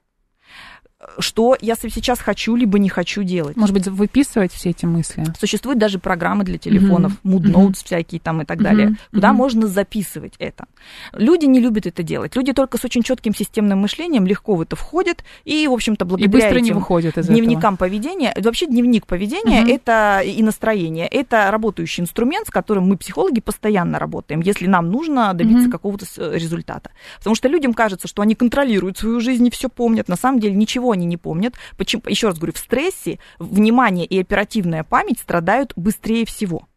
[1.17, 3.55] что я сейчас хочу, либо не хочу делать.
[3.55, 5.25] Может быть, выписывать все эти мысли?
[5.39, 7.31] Существуют даже программы для телефонов, mm-hmm.
[7.31, 7.85] Mood Notes mm-hmm.
[7.85, 8.97] всякие там и так далее, mm-hmm.
[9.13, 9.33] куда mm-hmm.
[9.33, 10.65] можно записывать это.
[11.13, 12.35] Люди не любят это делать.
[12.35, 16.29] Люди только с очень четким системным мышлением легко в это входят и, в общем-то, благодаря
[16.29, 17.87] и быстро не выходят из дневникам этого.
[17.87, 19.75] поведения, вообще дневник поведения mm-hmm.
[19.75, 25.33] это и настроение, это работающий инструмент, с которым мы, психологи, постоянно работаем, если нам нужно
[25.33, 25.71] добиться mm-hmm.
[25.71, 26.91] какого-то э, результата.
[27.19, 30.09] Потому что людям кажется, что они контролируют свою жизнь и все помнят.
[30.09, 31.55] На самом деле ничего они не помнят.
[31.77, 36.67] Почему, еще раз говорю, в стрессе внимание и оперативная память страдают быстрее всего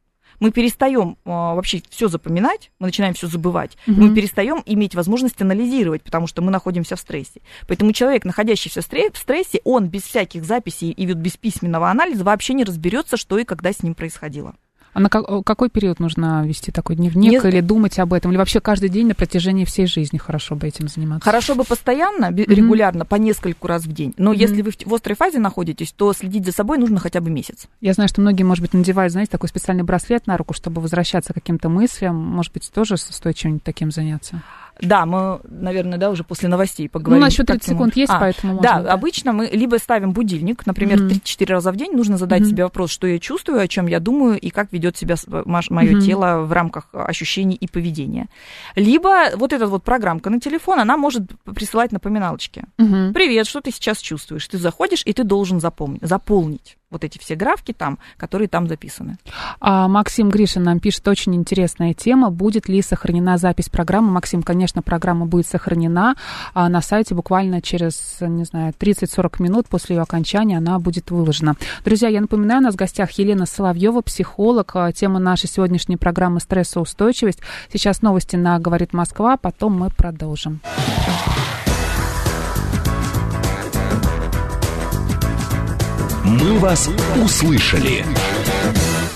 [0.43, 4.01] мы перестаем а, вообще все запоминать, мы начинаем все забывать, угу.
[4.01, 7.41] мы перестаем иметь возможность анализировать, потому что мы находимся в стрессе.
[7.69, 12.65] Поэтому человек, находящийся в стрессе, он без всяких записей и без письменного анализа вообще не
[12.65, 14.57] разберется, что и когда с ним происходило.
[14.93, 17.49] А на какой период нужно вести такой дневник Не...
[17.49, 18.31] или думать об этом?
[18.31, 21.25] Или вообще каждый день на протяжении всей жизни хорошо бы этим заниматься?
[21.25, 22.55] Хорошо бы постоянно, mm-hmm.
[22.55, 24.13] регулярно, по нескольку раз в день.
[24.19, 24.37] Но mm-hmm.
[24.37, 27.69] если вы в острой фазе находитесь, то следить за собой нужно хотя бы месяц.
[27.81, 31.33] Я знаю, что многие, может быть, надевают, знаете, такой специальный браслет на руку, чтобы возвращаться
[31.33, 32.17] к каким-то мыслям.
[32.17, 34.43] Может быть, тоже стоит чем-нибудь таким заняться?
[34.81, 37.21] Да, мы, наверное, да, уже после новостей поговорим.
[37.21, 38.83] Ну, насчет 30 секунд есть, а, поэтому можно.
[38.83, 41.23] Да, обычно мы либо ставим будильник, например, mm-hmm.
[41.23, 42.51] 3-4 раза в день, нужно задать mm-hmm.
[42.51, 46.01] себе вопрос, что я чувствую, о чем я думаю и как ведет себя мое mm-hmm.
[46.01, 48.29] тело в рамках ощущений и поведения.
[48.75, 52.65] Либо вот эта вот программка на телефон, она может присылать напоминалочки.
[52.79, 53.13] Mm-hmm.
[53.13, 54.47] Привет, что ты сейчас чувствуешь?
[54.49, 59.17] Ты заходишь, и ты должен запомнить, заполнить вот эти все графки там, которые там записаны.
[59.61, 64.13] А, Максим Гришин нам пишет, очень интересная тема, будет ли сохранена запись программы.
[64.13, 66.15] Максим, конечно, программа будет сохранена
[66.55, 71.57] а на сайте буквально через, не знаю, 30-40 минут после ее окончания она будет выложена.
[71.85, 74.73] Друзья, я напоминаю, у нас в гостях Елена Соловьева, психолог.
[74.75, 77.41] А, тема нашей сегодняшней программы «Стрессоустойчивость».
[77.73, 80.61] Сейчас новости на «Говорит Москва», потом мы продолжим.
[86.33, 86.89] Мы вас
[87.23, 88.07] услышали.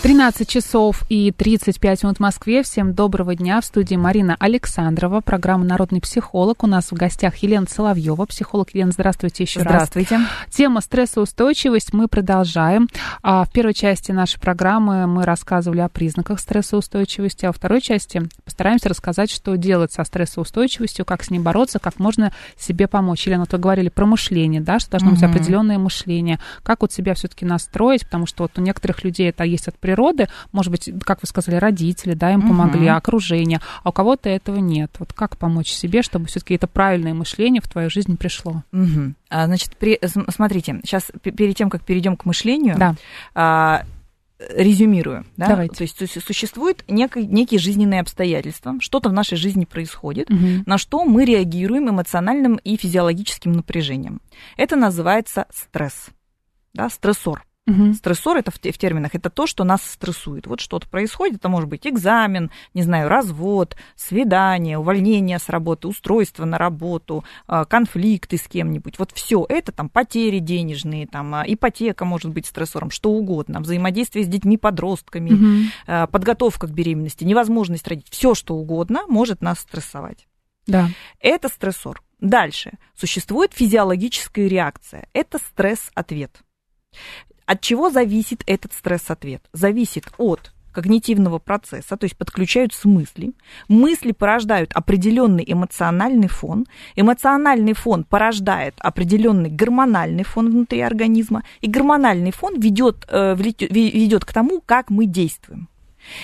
[0.03, 2.63] 13 часов и 35 минут в Москве.
[2.63, 3.61] Всем доброго дня.
[3.61, 6.63] В студии Марина Александрова, программа «Народный психолог».
[6.63, 8.75] У нас в гостях Елена Соловьева, психолог.
[8.75, 10.15] Елена, здравствуйте еще здравствуйте.
[10.15, 10.23] раз.
[10.25, 10.57] Здравствуйте.
[10.57, 12.89] Тема стрессоустойчивость мы продолжаем.
[13.23, 18.23] А в первой части нашей программы мы рассказывали о признаках стрессоустойчивости, а во второй части
[18.45, 23.27] постараемся рассказать, что делать со стрессоустойчивостью, как с ней бороться, как можно себе помочь.
[23.27, 25.17] Елена, вы говорили про мышление, да, что должно угу.
[25.17, 26.39] быть определенное мышление.
[26.63, 30.27] Как вот себя все-таки настроить, потому что вот у некоторых людей это есть от природы,
[30.51, 32.97] может быть, как вы сказали, родители, да, им помогли, угу.
[32.97, 34.91] окружение, а у кого-то этого нет.
[34.99, 38.65] Вот как помочь себе, чтобы все-таки это правильное мышление в твою жизнь пришло?
[38.73, 39.15] Угу.
[39.31, 42.97] А, значит, при, смотрите, сейчас перед тем, как перейдем к мышлению, да.
[43.33, 43.85] а,
[44.41, 45.25] резюмирую.
[45.37, 45.47] Да?
[45.51, 45.77] Давайте.
[45.77, 50.65] То есть существует некий, некие жизненные обстоятельства, что-то в нашей жизни происходит, угу.
[50.67, 54.21] на что мы реагируем эмоциональным и физиологическим напряжением.
[54.57, 56.09] Это называется стресс,
[56.75, 57.46] да, стрессор.
[57.67, 57.95] Угу.
[57.95, 60.47] Стрессор это в, в терминах, это то, что нас стрессует.
[60.47, 66.45] Вот что-то происходит, это может быть экзамен, не знаю, развод, свидание, увольнение с работы, устройство
[66.45, 69.01] на работу, а, конфликты с кем-нибудь.
[69.01, 74.25] Вот все это там потери денежные, там а, ипотека может быть стрессором, что угодно, взаимодействие
[74.25, 76.11] с детьми, подростками, угу.
[76.13, 80.29] подготовка к беременности, невозможность родить, все что угодно может нас стрессовать.
[80.67, 80.89] Да.
[81.21, 82.03] Это стрессор.
[82.21, 82.73] Дальше.
[82.95, 85.09] Существует физиологическая реакция.
[85.13, 86.41] Это стресс-ответ.
[87.47, 89.43] От чего зависит этот стресс-ответ?
[89.53, 93.33] Зависит от когнитивного процесса, то есть подключаются мысли.
[93.67, 96.67] Мысли порождают определенный эмоциональный фон.
[96.97, 101.45] Эмоциональный фон порождает определенный гормональный фон внутри организма.
[101.63, 105.69] И гормональный фон ведет, э, ведет к тому, как мы действуем.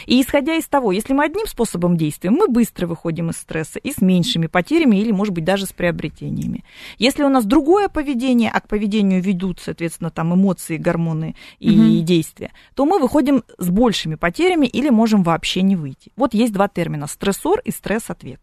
[0.06, 3.92] И исходя из того, если мы одним способом действуем, мы быстро выходим из стресса и
[3.92, 6.64] с меньшими потерями или, может быть, даже с приобретениями.
[6.98, 12.04] Если у нас другое поведение, а к поведению ведут, соответственно, там эмоции, гормоны и угу.
[12.04, 16.12] действия, то мы выходим с большими потерями или можем вообще не выйти.
[16.16, 18.40] Вот есть два термина– стрессор и стресс-ответ.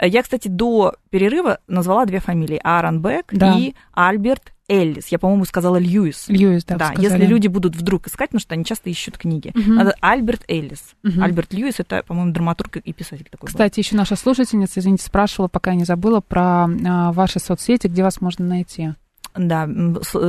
[0.00, 3.56] Я, кстати, до перерыва назвала две фамилии– Аарон Бек да.
[3.56, 5.08] и Альберт Эллис.
[5.08, 6.26] Я, по-моему, сказала Льюис.
[6.28, 6.76] Льюис, да.
[6.76, 9.52] Да, если люди будут вдруг искать, потому что они часто ищут книги.
[9.54, 9.72] Угу.
[9.72, 10.94] Надо Альберт Эллис.
[11.04, 11.22] Угу.
[11.22, 13.48] Альберт Льюис это, по-моему, драматург и писатель такой.
[13.48, 13.80] Кстати, был.
[13.82, 18.20] еще наша слушательница, извините, спрашивала, пока я не забыла, про а, ваши соцсети, где вас
[18.20, 18.94] можно найти.
[19.34, 19.68] Да,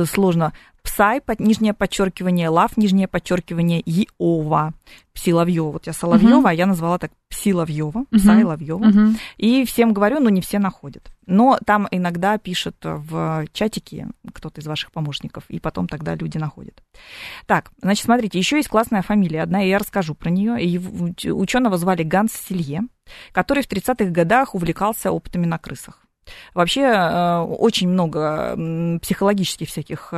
[0.06, 0.52] сложно.
[0.82, 4.72] Psy, под, нижнее подчеркивание, love, нижнее подчеркивание, Иова.
[5.12, 5.72] Псиловьева.
[5.72, 6.50] Вот я Соловьева, uh-huh.
[6.50, 8.18] а я назвала так Псиловьева, uh-huh.
[8.18, 8.84] Psy Ловьева.
[8.84, 9.16] Uh-huh.
[9.36, 11.10] И всем говорю, но не все находят.
[11.26, 16.82] Но там иногда пишут в чатике кто-то из ваших помощников, и потом тогда люди находят.
[17.46, 20.62] Так, значит, смотрите, еще есть классная фамилия одна, и я расскажу про нее.
[20.62, 20.78] И
[21.30, 22.82] ученого звали Ганс Силье,
[23.32, 26.05] который в 30-х годах увлекался опытами на крысах.
[26.54, 30.12] Вообще э, очень много психологических всяких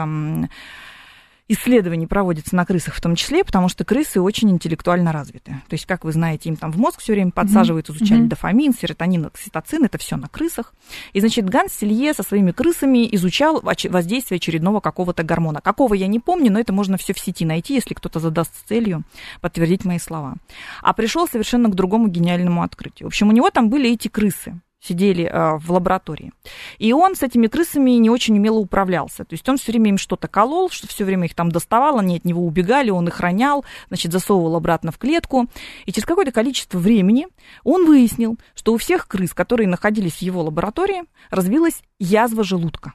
[1.49, 5.53] исследований проводится на крысах в том числе, потому что крысы очень интеллектуально развиты.
[5.69, 8.29] То есть, как вы знаете, им там в мозг все время подсаживают, изучали mm-hmm.
[8.29, 10.75] дофамин, серотонин, окситоцин, это все на крысах.
[11.15, 15.61] И, значит, Ганс Селье со своими крысами изучал воздействие очередного какого-то гормона.
[15.61, 19.03] Какого я не помню, но это можно все в сети найти, если кто-то задаст целью
[19.41, 20.35] подтвердить мои слова.
[20.83, 23.07] А пришел совершенно к другому гениальному открытию.
[23.07, 26.33] В общем, у него там были эти крысы сидели э, в лаборатории.
[26.79, 29.25] И он с этими крысами не очень умело управлялся.
[29.25, 32.17] То есть он все время им что-то колол, что все время их там доставал, они
[32.17, 35.47] от него убегали, он их ронял, значит, засовывал обратно в клетку.
[35.85, 37.27] И через какое-то количество времени
[37.65, 42.95] он выяснил, что у всех крыс, которые находились в его лаборатории, развилась язва желудка.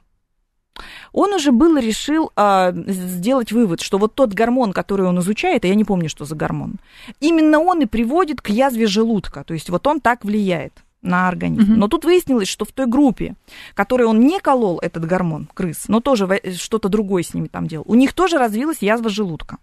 [1.12, 5.68] Он уже было решил э, сделать вывод, что вот тот гормон, который он изучает, а
[5.68, 6.80] я не помню, что за гормон,
[7.20, 9.44] именно он и приводит к язве желудка.
[9.44, 11.72] То есть вот он так влияет на организм.
[11.72, 11.80] Угу.
[11.80, 13.34] Но тут выяснилось, что в той группе,
[13.74, 17.84] которой он не колол этот гормон, крыс, но тоже что-то другое с ними там делал,
[17.86, 19.58] у них тоже развилась язва желудка.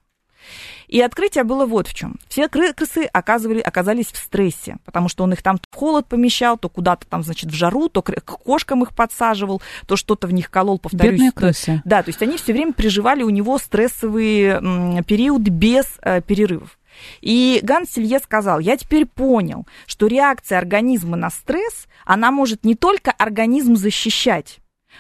[0.88, 2.18] И открытие было вот в чем.
[2.28, 6.58] Все крысы оказывали, оказались в стрессе, потому что он их там то в холод помещал,
[6.58, 10.52] то куда-то там, значит, в жару, то к кошкам их подсаживал, то что-то в них
[10.52, 11.14] колол, повторюсь.
[11.14, 11.82] Бедные крысы.
[11.86, 16.78] Да, то есть они все время переживали у него стрессовые периоды без э, перерывов.
[17.22, 22.76] И Ганс Силье сказал, я теперь понял, что реакция организма на стресс, она может не
[22.76, 24.60] только организм защищать,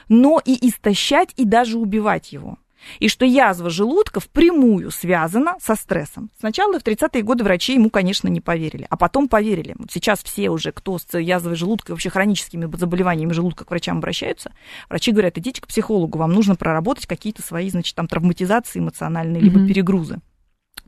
[0.09, 2.57] но и истощать и даже убивать его.
[2.99, 6.31] И что язва желудка впрямую связана со стрессом.
[6.39, 9.75] Сначала в 30-е годы врачи ему, конечно, не поверили, а потом поверили.
[9.77, 13.97] Вот сейчас все уже, кто с язвой желудка и вообще хроническими заболеваниями желудка к врачам
[13.97, 14.51] обращаются,
[14.89, 19.59] врачи говорят, идите к психологу, вам нужно проработать какие-то свои, значит, там травматизации эмоциональные, либо
[19.59, 19.67] mm-hmm.
[19.67, 20.19] перегрузы.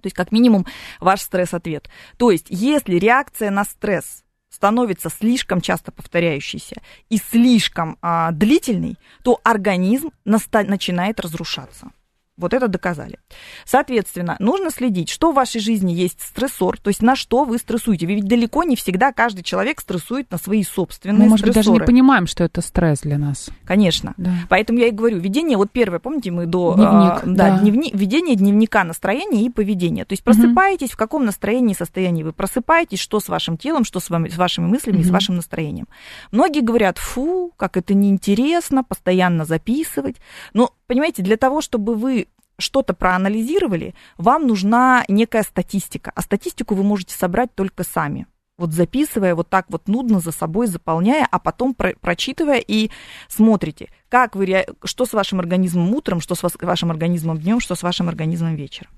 [0.03, 0.65] То есть, как минимум,
[0.99, 1.89] ваш стресс-ответ.
[2.17, 9.39] То есть, если реакция на стресс становится слишком часто повторяющейся и слишком а, длительной, то
[9.43, 11.91] организм наста- начинает разрушаться.
[12.35, 13.19] Вот это доказали.
[13.63, 18.07] Соответственно, нужно следить, что в вашей жизни есть стрессор, то есть на что вы стрессуете.
[18.07, 21.75] Ведь далеко не всегда каждый человек стрессует на свои собственные Мы, может быть, даже не
[21.75, 21.85] стрессоры.
[21.85, 23.49] понимаем, что это стресс для нас.
[23.65, 24.15] Конечно.
[24.17, 24.31] Да.
[24.49, 26.73] Поэтому я и говорю, ведение, вот первое, помните, мы до...
[26.73, 27.59] Дневник, а, да, да.
[27.59, 30.05] дневни- ведение дневника настроения и поведения.
[30.05, 33.99] То есть просыпаетесь, в каком настроении и состоянии вы просыпаетесь, что с вашим телом, что
[33.99, 35.87] с, вами, с вашими мыслями и с вашим настроением.
[36.31, 40.15] Многие говорят, фу, как это неинтересно, постоянно записывать.
[40.53, 46.11] Но, понимаете, для того, чтобы вы что-то проанализировали, вам нужна некая статистика.
[46.15, 48.27] А статистику вы можете собрать только сами.
[48.57, 52.91] Вот записывая, вот так вот нудно за собой заполняя, а потом про- прочитывая и
[53.27, 57.81] смотрите, как вы, что с вашим организмом утром, что с вашим организмом днем, что с
[57.81, 58.91] вашим организмом вечером.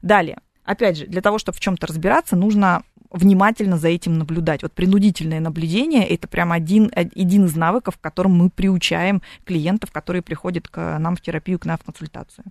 [0.00, 4.62] Далее, опять же, для того, чтобы в чем-то разбираться, нужно внимательно за этим наблюдать.
[4.62, 10.68] Вот принудительное наблюдение– это прям один, один из навыков, которым мы приучаем клиентов, которые приходят
[10.68, 12.44] к нам в терапию, к нам в консультацию.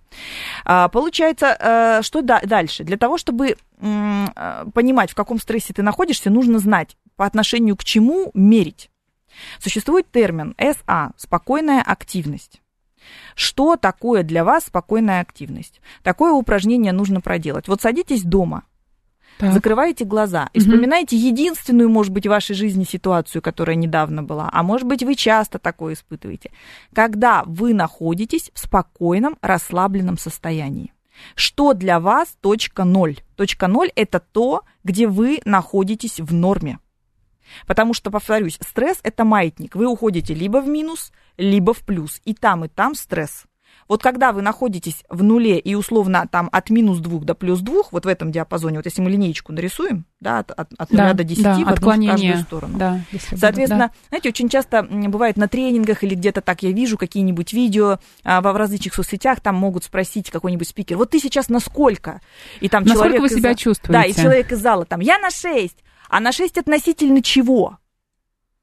[0.64, 2.84] А, Получается, э, что да- дальше?
[2.84, 7.84] Для того, чтобы э, понимать, в каком стрессе ты находишься, нужно знать, по отношению к
[7.84, 8.90] чему мерить.
[9.58, 12.60] Существует термин СА– спокойная активность.
[13.34, 15.80] Что такое для вас спокойная активность?
[16.02, 17.66] Такое упражнение нужно проделать.
[17.66, 18.64] Вот садитесь дома,
[19.38, 19.52] Так.
[19.52, 20.66] закрываете глаза и Мгм.
[20.68, 25.14] вспоминаете единственную, может быть, в вашей жизни ситуацию, которая недавно была, а может быть, вы
[25.14, 26.50] часто такое испытываете,
[26.94, 30.92] когда вы находитесь в спокойном, расслабленном состоянии.
[31.34, 33.18] Что для вас точка ноль?
[33.36, 36.78] Точка ноль– это то, где вы находитесь в норме.
[37.66, 39.74] Потому что, повторюсь, стресс– это маятник.
[39.76, 42.20] Вы уходите либо в минус, либо в плюс.
[42.24, 43.44] И там, и там стресс.
[43.92, 47.82] Вот когда вы находитесь в нуле и условно там от минус 2 до плюс 2,
[47.90, 51.12] вот в этом диапазоне, вот если мы линеечку нарисуем, да, от, от, от 0 Да,
[51.12, 52.16] до 10 да, в одну в отклонение.
[52.32, 52.78] каждую сторону.
[52.78, 53.00] Да,
[53.36, 57.98] Соответственно, будет, знаете, очень часто бывает на тренингах или где-то так я вижу какие-нибудь видео
[58.24, 62.22] а, во в различных соцсетях, там могут спросить какой-нибудь спикер, вот ты сейчас на сколько?
[62.62, 63.92] И там Насколько человек вы из себя за- чувствуете?
[63.92, 65.76] Да, и человек из зала там, я на 6,
[66.08, 67.76] а на 6 относительно чего?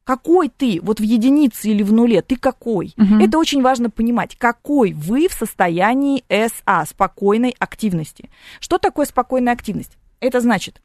[0.09, 0.79] Какой ты?
[0.81, 2.93] Вот в единице или в нуле, ты какой?
[2.97, 3.19] Мгм.
[3.21, 8.31] Это очень важно понимать, какой вы в состоянии СА, спокойной активности.
[8.59, 9.99] Что такое спокойная активность?
[10.19, 10.81] Это значит,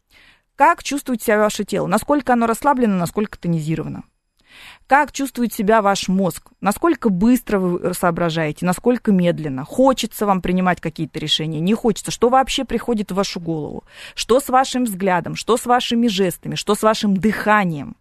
[0.56, 4.02] как чувствует себя ваше тело, насколько оно расслаблено, насколько тонизировано.
[4.86, 6.50] Как чувствует себя ваш мозг?
[6.60, 9.64] Насколько быстро вы соображаете, насколько медленно?
[9.64, 12.10] Хочется вам принимать какие-то решения, не хочется?
[12.10, 13.84] Что вообще приходит в вашу голову?
[14.14, 15.34] Что с вашим взглядом?
[15.34, 16.56] Что с вашими жестами?
[16.56, 17.96] Что с вашим дыханием?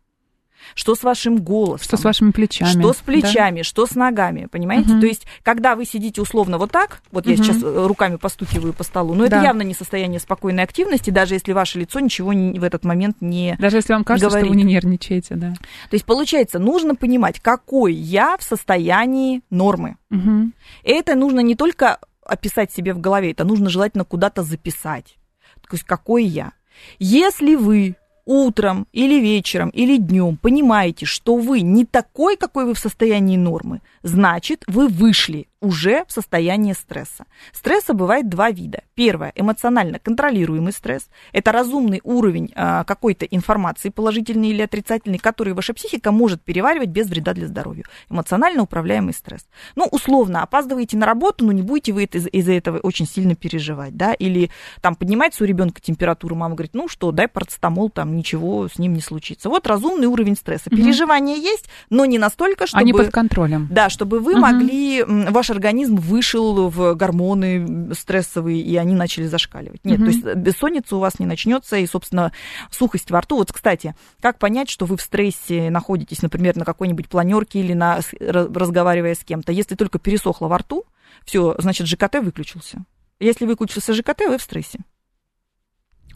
[0.76, 1.84] Что с вашим голосом?
[1.86, 2.70] Что с вашими плечами?
[2.70, 3.04] Что с да?
[3.06, 4.92] плечами, что с ногами, понимаете?
[4.92, 5.02] Мгм.
[5.02, 7.44] То есть, когда вы сидите условно вот так, вот я Мгм.
[7.44, 9.44] сейчас э, руками постукиваю по столу, но это Да.
[9.44, 13.56] явно не состояние спокойной активности, даже если ваше лицо ничего не- в этот момент не...
[13.60, 14.66] Даже если вам кажется, что вы говорит.
[14.66, 15.54] не нервничаете, да.
[15.90, 19.98] То есть, получается, нужно понимать, какой я в состоянии нормы.
[20.12, 25.18] И это нужно не только описать себе в голове, это нужно желательно куда-то записать.
[25.62, 26.52] То есть, какой я.
[27.00, 32.80] Если вы утром или вечером или днем понимаете, что вы не такой, какой вы в
[32.80, 37.24] состоянии нормы, значит, вы вышли уже в состояние стресса.
[37.54, 38.82] Стресса бывает два вида.
[38.96, 41.08] Первое– эмоционально контролируемый стресс.
[41.32, 47.08] Это разумный уровень а, какой-то информации, положительный или отрицательный, который ваша психика может переваривать без
[47.08, 47.86] вреда для здоровья.
[48.10, 49.48] Эмоционально управляемый стресс.
[49.76, 53.34] Ну, условно, опаздываете на работу, но не будете вы это- из- из-за этого очень сильно
[53.34, 58.18] переживать, да, или там поднимается у ребенка температура, мама говорит, ну что, дай парацетамол, там
[58.18, 59.48] ничего с ним не случится.
[59.48, 60.70] Вот разумный уровень стресса.
[60.70, 62.82] Переживания есть, но не настолько, чтобы...
[62.82, 63.70] Они под контролем.
[63.72, 64.42] Да, чтобы вы Мгм.
[64.42, 69.86] могли, ваш организм вышел в гормоны стрессовые, и они начали зашкаливать.
[69.86, 70.06] Нет, Мгм.
[70.06, 72.34] то есть бессонница у вас не начнется, и, собственно,
[72.72, 73.38] сухость во рту.
[73.38, 78.00] Вот, кстати, как понять, что вы в стрессе находитесь, например, на какой-нибудь планерке или на,
[78.20, 79.52] разговаривая с кем-то?
[79.52, 80.86] Если только пересохло во рту,
[81.24, 82.84] все, значит, ЖКТ выключился.
[83.20, 84.80] Если выключился ЖКТ, вы в стрессе.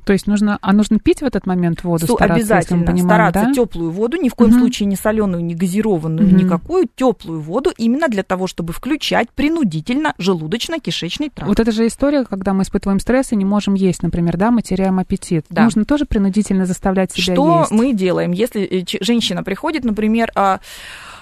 [0.08, 3.44] То есть нужно, а нужно пить в этот момент воду, Су- стараться, обязательно понимаем, стараться
[3.44, 3.54] да?
[3.54, 4.60] теплую воду, ни в коем Мгм.
[4.62, 6.38] случае не соленую, не газированную, Мгм.
[6.38, 11.50] никакую теплую воду, именно для того, чтобы включать принудительно желудочно-кишечный тракт.
[11.50, 14.62] Вот это же история, когда мы испытываем стресс и не можем есть, например, да, мы
[14.62, 15.46] теряем аппетит.
[15.50, 15.66] Да.
[15.66, 17.72] Нужно тоже принудительно заставлять себя Что есть.
[17.72, 20.62] мы делаем, если э, женщина приходит, например, а,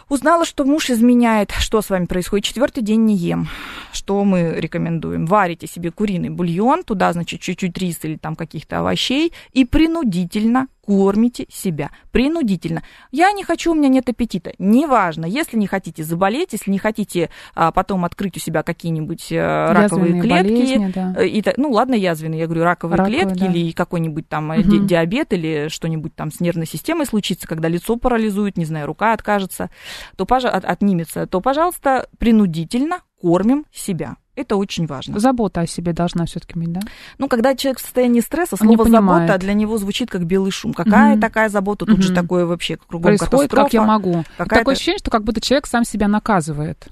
[0.10, 2.46] узнала, что муж изменяет, что с вами происходит?
[2.46, 3.48] Четвертый день не ем.
[3.92, 5.26] Что мы рекомендуем?
[5.26, 11.46] Варите себе куриный бульон, туда, значит, чуть-чуть рис или там каких-то овощей и принудительно кормите
[11.50, 11.92] себя.
[12.12, 12.84] Принудительно.
[13.12, 14.54] Я не хочу, у меня нет аппетита.
[14.60, 19.72] Неважно, если не хотите заболеть, если не хотите а, потом открыть у себя какие-нибудь э,
[19.72, 21.16] раковые клетки, болезни, да.
[21.18, 23.46] Э, И, ну, ладно, язвенные, я говорю, раковые, Раковые, клетки да.
[23.52, 24.88] или какой-нибудь там Мгм.
[24.88, 29.70] диабет или что-нибудь там с нервной системой случится, когда лицо парализует, не знаю, рука откажется,
[30.16, 34.18] то, от- отнимется, то, пожалуйста, принудительно кормим себя.
[34.36, 35.18] Это очень важно.
[35.20, 36.82] Забота о себе должна все-таки быть, да?
[37.18, 40.74] Ну, когда человек в состоянии стресса, слово забота для него звучит как белый шум.
[40.74, 41.22] Какая Мгм.
[41.22, 41.86] такая забота?
[41.86, 42.22] Тут же Мгм.
[42.22, 43.86] такое вообще кругом Происходит, как я катастрофа.
[43.88, 44.24] могу.
[44.38, 46.88] Какая-то- Такое ощущение, что как будто человек сам себя наказывает.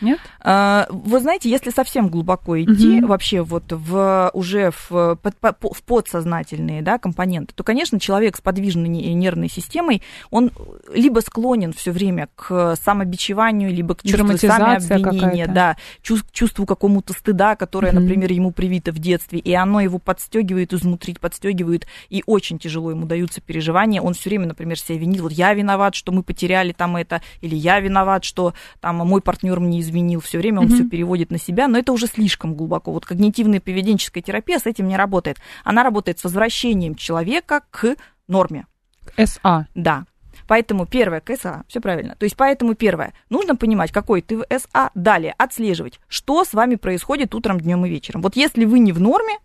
[0.00, 0.18] Нет?
[0.40, 3.06] А, Вы знаете, если совсем глубоко идти Мгм.
[3.08, 8.40] вообще вот в уже в, под- по- в подсознательные да, компоненты, то, конечно, человек с
[8.40, 10.50] подвижной не- нервной системой, он
[10.92, 14.26] либо склонен все время к самобичеванию, либо к чувству
[14.88, 18.02] самообвинения, да, чувств- чувству какому-то стыда, которое, Мгм.
[18.02, 23.06] например, ему привито в детстве, и оно его подстегивает изнутри, подстегивает, и очень тяжело ему
[23.06, 24.00] даются переживания.
[24.00, 27.54] Он все время, например, себя винил, вот я виноват, что мы потеряли там это, или
[27.54, 30.20] я виноват, что там мой партнер мне изменил.
[30.20, 30.74] Все время он Мгм.
[30.74, 32.92] все переводит на себя, но это уже слишком глубоко.
[32.92, 35.38] Вот когнитивная поведенческая терапия с этим не работает.
[35.64, 37.96] Она работает с возвращением человека к
[38.28, 38.66] норме.
[39.16, 39.66] СА.
[39.74, 40.04] Да.
[40.46, 42.16] Поэтому первое, КСА, все правильно.
[42.16, 44.90] То есть поэтому первое, нужно понимать, какой ты в СА.
[44.94, 48.22] Далее, отслеживать, что с вами происходит утром, днем и вечером.
[48.22, 49.38] Вот если вы не в норме,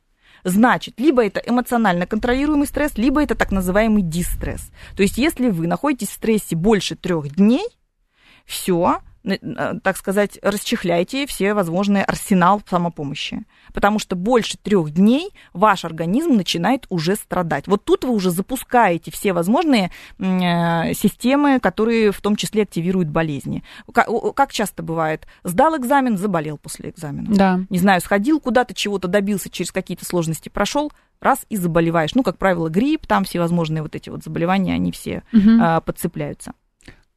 [0.44, 4.72] значит, либо это эмоционально контролируемый стресс, либо это так называемый дистресс.
[4.96, 7.68] То есть если вы находитесь в стрессе больше трех дней,
[8.46, 9.00] все,
[9.84, 13.44] так сказать, расчехляйте все возможные арсенал самопомощи.
[13.74, 17.68] Потому что больше трех дней ваш организм начинает уже страдать.
[17.68, 23.64] Вот тут вы уже запускаете все возможные э, системы, которые в том числе активируют болезни.
[23.94, 25.28] Как, часто бывает?
[25.44, 27.36] Сдал экзамен, заболел после экзамена.
[27.36, 27.60] Да.
[27.70, 32.14] Не знаю, сходил куда-то, чего-то добился, через какие-то сложности прошел, раз и заболеваешь.
[32.16, 35.24] Ну, как правило, грипп, там всевозможные вот эти вот заболевания, они все
[35.60, 36.54] а, подцепляются.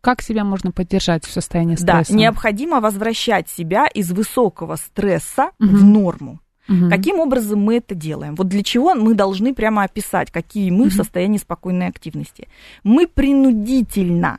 [0.09, 2.15] Как себя можно поддержать в состоянии Да, стресса?
[2.15, 5.93] необходимо возвращать себя из высокого стресса в Мгм.
[5.93, 6.41] норму.
[6.67, 6.89] Мгм.
[6.89, 8.35] Каким образом мы это делаем?
[8.35, 10.93] Вот для чего мы должны прямо описать, какие мы в Мгм.
[10.93, 12.49] состоянии спокойной активности.
[12.85, 14.39] Мы принудительно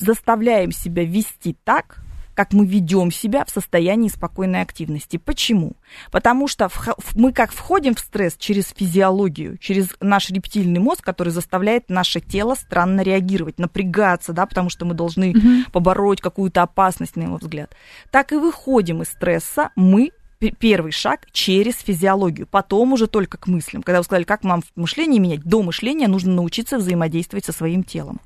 [0.00, 1.98] заставляем себя вести так,
[2.36, 5.16] как мы ведем себя в состоянии спокойной активности.
[5.16, 5.72] Почему?
[6.12, 6.68] Потому что
[7.14, 12.54] мы как входим в стресс через физиологию, через наш рептильный мозг, который заставляет наше тело
[12.54, 15.64] странно реагировать, напрягаться, да, потому что мы должны Мгм.
[15.72, 17.74] побороть какую-то опасность, на его взгляд.
[18.10, 20.10] Так и выходим из стресса мы
[20.58, 23.82] первый шаг через физиологию, потом уже только к мыслям.
[23.82, 28.20] Когда вы сказали, как нам мышление менять, до мышления нужно научиться взаимодействовать со своим телом.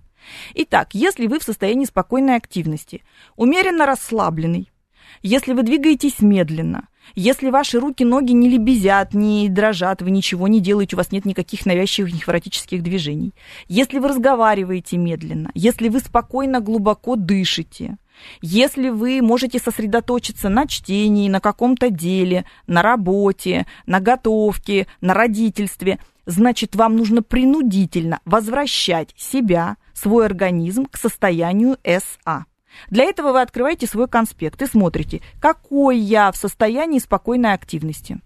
[0.54, 3.02] Итак, если вы в состоянии спокойной активности,
[3.36, 4.70] умеренно расслабленный,
[5.22, 10.60] если вы двигаетесь медленно, если ваши руки, ноги не лебезят, не дрожат, вы ничего не
[10.60, 13.34] делаете, у вас нет никаких навязчивых невротических движений,
[13.68, 17.96] если вы разговариваете медленно, если вы спокойно, глубоко дышите,
[18.42, 25.98] если вы можете сосредоточиться на чтении, на каком-то деле, на работе, на готовке, на родительстве,
[26.26, 32.47] значит, вам нужно принудительно возвращать себя, свой организм к состоянию СА.
[32.88, 38.20] Для этого вы открываете свой конспект и смотрите, какой я в состоянии спокойной активности.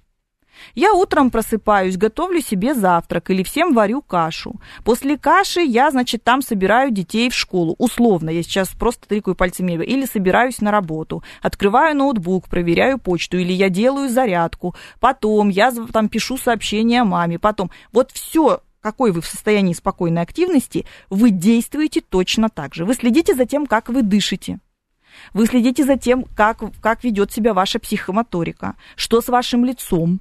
[0.75, 4.61] Я утром просыпаюсь, готовлю себе завтрак или всем варю кашу.
[4.85, 7.75] После каши я, значит, там собираю детей в школу.
[7.79, 9.73] Условно, я сейчас просто тыкаю пальцами.
[9.85, 14.75] Или собираюсь на работу, открываю ноутбук, проверяю почту, или я делаю зарядку.
[15.01, 17.39] Потом я там пишу сообщение маме.
[17.39, 22.85] Потом вот все, какой вы в состоянии спокойной активности, вы действуете точно так же.
[22.85, 24.61] Вы следите за тем, как вы дышите.
[25.33, 30.21] Вы следите за тем, как, как ведет себя ваша психомоторика, что с вашим лицом.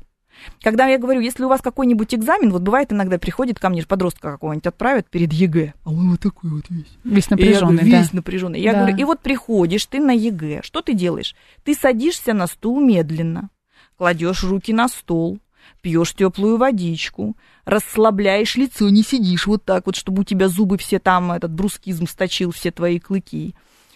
[0.61, 4.31] Когда я говорю, если у вас какой-нибудь экзамен, вот бывает иногда приходит ко мне подростка
[4.31, 6.97] какого-нибудь отправят перед ЕГЭ, а он вот такой вот весь.
[7.03, 7.99] Весь И я напряженный, да.
[7.99, 8.61] весь напряженный.
[8.61, 8.79] Я Да.
[8.79, 11.35] говорю, и вот приходишь ты на ЕГЭ, что ты делаешь?
[11.65, 13.49] Ты садишься на стул медленно,
[13.97, 15.39] кладешь руки на стол,
[15.83, 20.97] пьешь теплую водичку, расслабляешь лицо, не сидишь вот так вот, чтобы у тебя зубы все
[20.97, 23.53] там, этот брускизм сточил все твои клыки.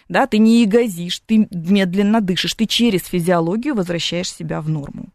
[0.10, 5.10] Да, ты не ягозишь, ты медленно дышишь, ты через физиологию возвращаешь себя в норму.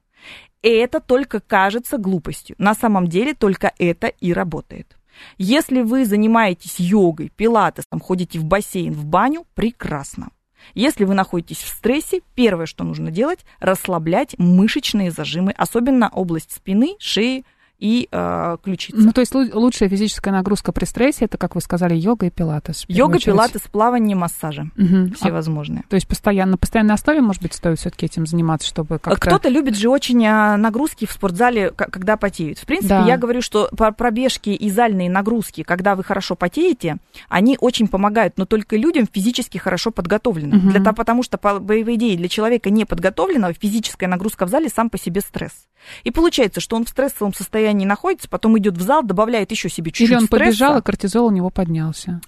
[0.63, 2.57] И это только кажется глупостью.
[2.59, 4.97] На самом деле только это и работает.
[5.37, 10.31] Если вы занимаетесь йогой, пилатесом, ходите в бассейн, в баню, прекрасно.
[10.75, 16.97] Если вы находитесь в стрессе, первое, что нужно делать, расслаблять мышечные зажимы, особенно область спины,
[16.99, 17.45] шеи
[17.83, 18.97] и э, ключицы.
[18.97, 22.31] Ну, то есть лу- лучшая физическая нагрузка при стрессе, это, как вы сказали, йога и
[22.31, 22.85] пилатес.
[22.87, 23.35] Йога, очередь.
[23.35, 24.71] пилатес, плавание, массажи.
[24.79, 25.83] А, Всевозможные.
[25.89, 29.19] то есть постоянно, на постоянной основе, может быть, стоит все-таки этим заниматься, чтобы как-то...
[29.27, 32.59] Кто-то любит же очень а, нагрузки в спортзале, когда потеют.
[32.59, 33.05] В принципе, Да.
[33.07, 38.47] я говорю, что пробежки и зальные нагрузки, когда вы хорошо потеете, они очень помогают, но
[38.47, 40.59] только людям физически хорошо подготовленным.
[40.59, 40.71] Мгм.
[40.71, 44.89] Для того, потому что, по, по идее, для человека неподготовленного физическая нагрузка в зале сам
[44.89, 45.67] по себе стресс.
[46.05, 49.91] И получается, что он в стрессовом состоянии находится, потом идет в зал, добавляет еще себе
[49.91, 50.45] чуть-чуть Или он стресса.
[50.45, 52.21] побежал, и кортизол у него поднялся.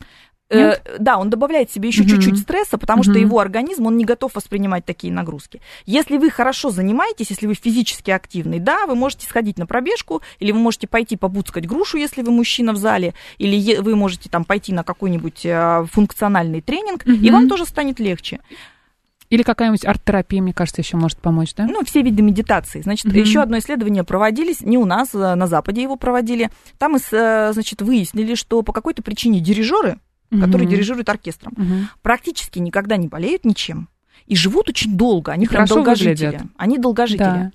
[0.50, 4.34] Э, да, он добавляет себе еще чуть-чуть стресса, потому что его организм, он не готов
[4.34, 5.60] воспринимать такие нагрузки.
[5.86, 10.52] Если вы хорошо занимаетесь, если вы физически активный, да, вы можете сходить на пробежку, или
[10.52, 14.72] вы можете пойти побуцкать грушу, если вы мужчина в зале, или вы можете там пойти
[14.72, 18.40] на какой-нибудь э, функциональный тренинг, и вам тоже станет легче.
[19.34, 21.66] Или какая-нибудь арт-терапия, мне кажется, еще может помочь, да?
[21.66, 22.82] Ну, все виды медитации.
[22.82, 23.18] Значит, mm-hmm.
[23.18, 26.50] еще одно исследование проводились, не у нас, а на Западе его проводили.
[26.78, 29.98] Там, э, значит, выяснили, что по какой-то причине дирижеры,
[30.30, 30.40] mm-hmm.
[30.40, 31.82] которые дирижируют оркестром, mm-hmm.
[32.02, 33.88] практически никогда не болеют ничем
[34.26, 35.32] и живут очень долго.
[35.32, 36.26] Они Хорошо прям долгожители.
[36.26, 36.42] Выглядят.
[36.56, 37.18] Они долгожители.
[37.18, 37.50] Да.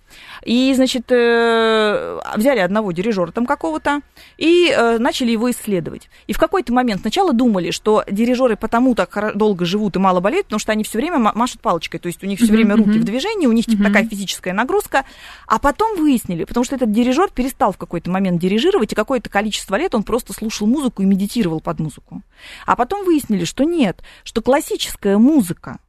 [0.45, 4.01] И, значит, э, взяли одного дирижера там какого-то
[4.37, 6.09] и э, начали его исследовать.
[6.27, 10.45] И в какой-то момент сначала думали, что дирижеры потому так долго живут и мало болеют,
[10.45, 13.03] потому что они все время машут палочкой, то есть у них все время руки в
[13.03, 15.05] движении, у них типа такая физическая нагрузка.
[15.47, 19.75] А потом выяснили, потому что этот дирижер перестал в какой-то момент дирижировать, и какое-то количество
[19.75, 22.21] лет он просто слушал музыку и медитировал под музыку.
[22.65, 25.79] А потом выяснили, что нет, что классическая музыка,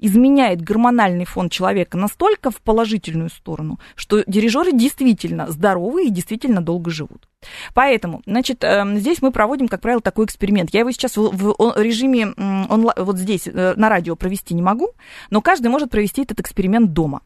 [0.00, 6.90] изменяет гормональный фон человека настолько в положительную сторону, что дирижеры действительно здоровы и действительно долго
[6.90, 7.28] живут.
[7.74, 10.70] Поэтому, значит, эм, здесь мы проводим, как правило, такой эксперимент.
[10.72, 12.28] Я его сейчас в режиме
[12.68, 14.90] онлайн, вот здесь э, на радио провести не могу,
[15.30, 17.22] но каждый может провести этот эксперимент дома.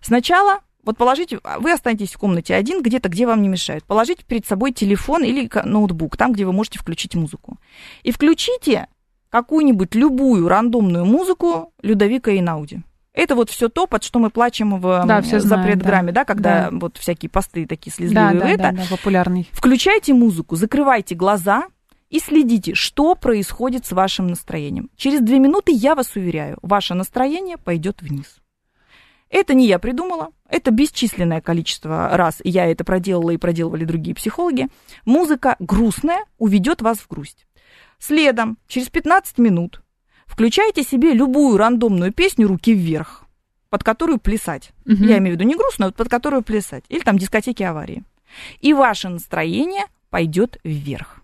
[0.00, 3.84] Сначала вот положите, вы останетесь в комнате один, где-то, где вам не мешают.
[3.84, 7.58] Положите перед собой телефон или ноутбук, там, где вы можете включить музыку.
[8.02, 8.88] И включите
[9.30, 12.82] какую-нибудь любую рандомную музыку Людовика и Науди.
[13.12, 16.20] Это вот все то, под что мы плачем в да, все запретграмме, да.
[16.20, 16.78] да, когда да.
[16.78, 18.34] вот всякие посты такие слезливые.
[18.34, 18.62] Да, да, это.
[18.62, 19.48] Да, да, популярный.
[19.52, 21.64] Включайте музыку, закрывайте глаза
[22.08, 24.90] и следите, что происходит с вашим настроением.
[24.96, 28.36] Через две минуты, я вас уверяю, ваше настроение пойдет вниз.
[29.28, 34.66] Это не я придумала, это бесчисленное количество раз я это проделала и проделывали другие психологи.
[35.04, 37.46] Музыка грустная уведет вас в грусть.
[38.00, 39.82] Следом, через 15 минут,
[40.26, 43.24] включайте себе любую рандомную песню «Руки вверх»,
[43.68, 44.72] под которую плясать.
[44.86, 45.04] Угу.
[45.04, 46.84] Я имею в виду не грустную, а под которую плясать.
[46.88, 48.02] Или там дискотеки аварии.
[48.60, 51.22] И ваше настроение пойдет вверх.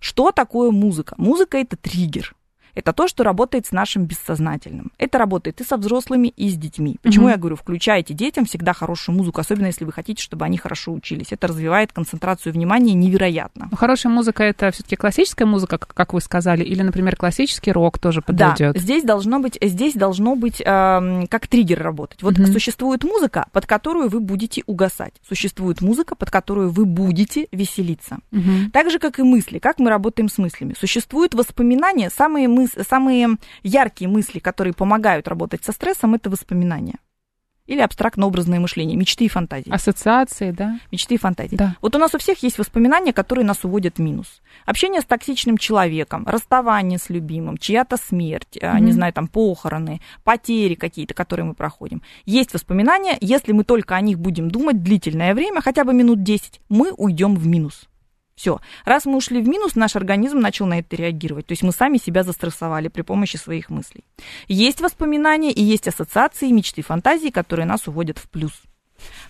[0.00, 1.14] Что такое музыка?
[1.16, 2.34] Музыка это триггер
[2.74, 4.92] это то, что работает с нашим бессознательным.
[4.98, 6.96] Это работает и со взрослыми, и с детьми.
[7.02, 7.30] Почему угу.
[7.30, 11.32] я говорю, включайте детям всегда хорошую музыку, особенно если вы хотите, чтобы они хорошо учились.
[11.32, 13.68] Это развивает концентрацию внимания невероятно.
[13.70, 18.22] Но хорошая музыка это все-таки классическая музыка, как вы сказали, или, например, классический рок тоже
[18.22, 18.74] подойдет.
[18.74, 22.22] Да, здесь должно быть, здесь должно быть э, как триггер работать.
[22.22, 22.46] Вот угу.
[22.46, 25.14] существует музыка, под которую вы будете угасать.
[25.26, 28.18] Существует музыка, под которую вы будете веселиться.
[28.32, 28.70] Угу.
[28.72, 29.58] Так же, как и мысли.
[29.58, 30.74] Как мы работаем с мыслями?
[30.78, 36.98] Существуют воспоминания, самые мы мыс- самые яркие мысли, которые помогают работать со стрессом, это воспоминания.
[37.70, 39.70] Или абстрактно-образное мышление, мечты и фантазии.
[39.70, 40.80] Ассоциации, да?
[40.90, 41.54] Мечты и фантазии.
[41.54, 41.76] Да.
[41.80, 44.42] Вот у нас у всех есть воспоминания, которые нас уводят в минус.
[44.66, 48.80] Общение с токсичным человеком, расставание с любимым, чья-то смерть, mm-hmm.
[48.80, 52.02] не знаю, там, похороны, потери какие-то, которые мы проходим.
[52.24, 56.60] Есть воспоминания, если мы только о них будем думать длительное время, хотя бы минут 10,
[56.68, 57.89] мы уйдем в минус.
[58.40, 58.58] Все.
[58.86, 61.46] Раз мы ушли в минус, наш организм начал на это реагировать.
[61.46, 64.02] То есть мы сами себя застрессовали при помощи своих мыслей.
[64.48, 68.62] Есть воспоминания и есть ассоциации, мечты, фантазии, которые нас уводят в плюс.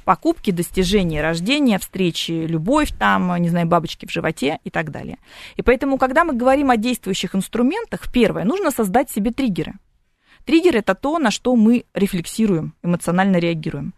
[0.05, 5.19] Покупки, достижения, рождения, встречи, любовь там, не знаю, бабочки в животе и так далее.
[5.57, 9.73] И поэтому, когда мы говорим о действующих инструментах, первое, нужно создать себе триггеры.
[10.45, 13.93] Триггер это то, на что мы рефлексируем, эмоционально реагируем.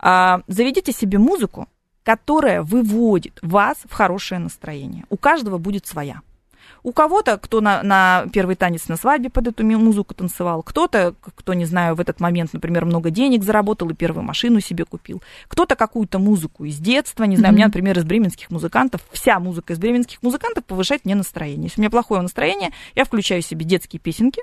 [0.00, 1.68] А, заведите себе музыку,
[2.02, 5.04] которая выводит вас в хорошее настроение.
[5.10, 6.22] У каждого будет своя.
[6.82, 11.52] У кого-то, кто на, на первый танец на свадьбе под эту музыку танцевал, кто-то, кто,
[11.52, 15.76] не знаю, в этот момент, например, много денег заработал и первую машину себе купил, кто-то
[15.76, 17.54] какую-то музыку из детства, не знаю, mm-hmm.
[17.54, 21.64] у меня, например, из бременских музыкантов, вся музыка из бременских музыкантов повышает мне настроение.
[21.64, 24.42] Если у меня плохое настроение, я включаю себе детские песенки,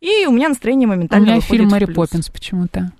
[0.00, 1.86] и у меня настроение моментально У меня фильм «Мэри.
[1.86, 2.92] Поппинс» почему-то.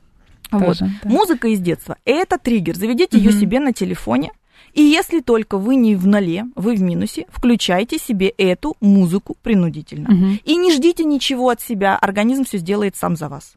[0.50, 0.78] Вот.
[0.78, 0.88] да.
[1.04, 1.96] Музыка из детства.
[2.04, 2.76] Это триггер.
[2.76, 3.26] Заведите угу.
[3.26, 4.32] ее себе на телефоне.
[4.72, 10.10] И если только вы не в ноле, вы в минусе, включайте себе эту музыку принудительно.
[10.12, 10.38] Угу.
[10.44, 13.54] И не ждите ничего от себя, организм все сделает сам за вас.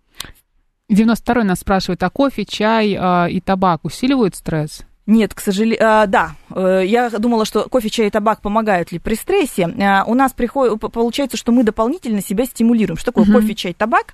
[0.90, 4.86] 92-й нас спрашивает, а кофе, чай э, и табак усиливают стресс?
[5.06, 6.36] Нет, к сожалению, а, да.
[6.52, 9.66] Э, я думала, что кофе, чай и табак помогают ли при стрессе.
[9.66, 12.98] А, у нас приходит, получается, что мы дополнительно себя стимулируем.
[12.98, 13.34] Что такое угу.
[13.34, 14.14] кофе, чай, табак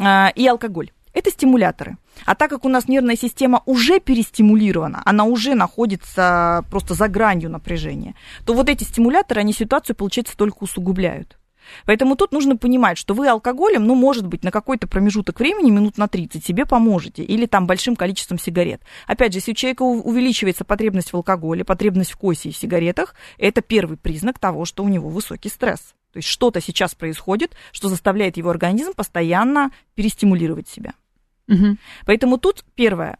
[0.00, 0.90] а, и алкоголь?
[1.16, 1.96] Это стимуляторы.
[2.26, 7.48] А так как у нас нервная система уже перестимулирована, она уже находится просто за гранью
[7.48, 8.14] напряжения,
[8.44, 11.38] то вот эти стимуляторы, они ситуацию, получается, только усугубляют.
[11.86, 15.96] Поэтому тут нужно понимать, что вы алкоголем, ну, может быть, на какой-то промежуток времени, минут
[15.96, 17.24] на 30, себе поможете.
[17.24, 18.82] Или там большим количеством сигарет.
[19.06, 23.62] Опять же, если у человека увеличивается потребность в алкоголе, потребность в косе и сигаретах, это
[23.62, 25.94] первый признак того, что у него высокий стресс.
[26.12, 30.92] То есть что-то сейчас происходит, что заставляет его организм постоянно перестимулировать себя.
[31.46, 31.78] Мгм.
[32.04, 33.18] Поэтому тут первое,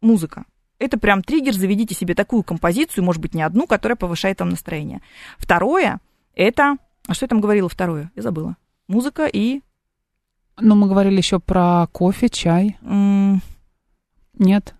[0.00, 0.44] музыка.
[0.78, 5.00] Это прям триггер, заведите себе такую композицию, может быть, не одну, которая повышает вам настроение.
[5.38, 6.00] Второе,
[6.34, 6.76] это...
[7.06, 8.10] А что я там говорила второе?
[8.16, 8.56] Я забыла.
[8.88, 9.60] Музыка и...
[10.60, 12.76] Ну, мы говорили еще про кофе, чай.
[12.82, 13.40] м,
[14.38, 14.74] Нет.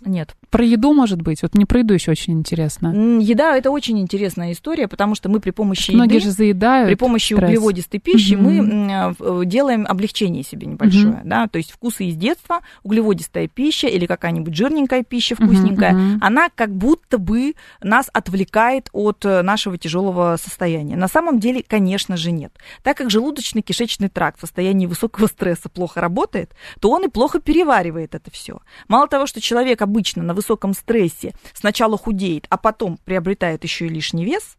[0.00, 0.36] Нет.
[0.50, 1.42] Про еду, может быть?
[1.42, 2.88] Вот мне про еду еще очень интересно.
[3.20, 6.88] Еда это очень интересная история, потому что мы при помощи Многие еды, же заедают.
[6.88, 7.48] при помощи стресс.
[7.48, 8.44] углеводистой пищи Мгм.
[8.44, 14.06] мы в- делаем облегчение себе небольшое, да, то есть вкусы из детства, углеводистая пища или
[14.06, 16.18] какая-нибудь жирненькая пища вкусненькая, мгм.
[16.22, 20.96] она как будто бы нас отвлекает от э, нашего тяжелого состояния.
[20.96, 22.52] На самом деле, конечно же, нет.
[22.82, 28.14] Так как желудочно-кишечный тракт в состоянии высокого стресса плохо работает, то он и плохо переваривает
[28.14, 28.58] это все.
[28.88, 33.90] Мало того, что человек обычно на высоком стрессе сначала худеет, а потом приобретает еще и
[33.90, 34.56] лишний вес,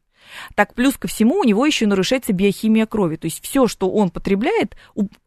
[0.56, 3.16] так плюс ко всему у него еще нарушается биохимия крови.
[3.16, 4.76] То есть все, что он потребляет,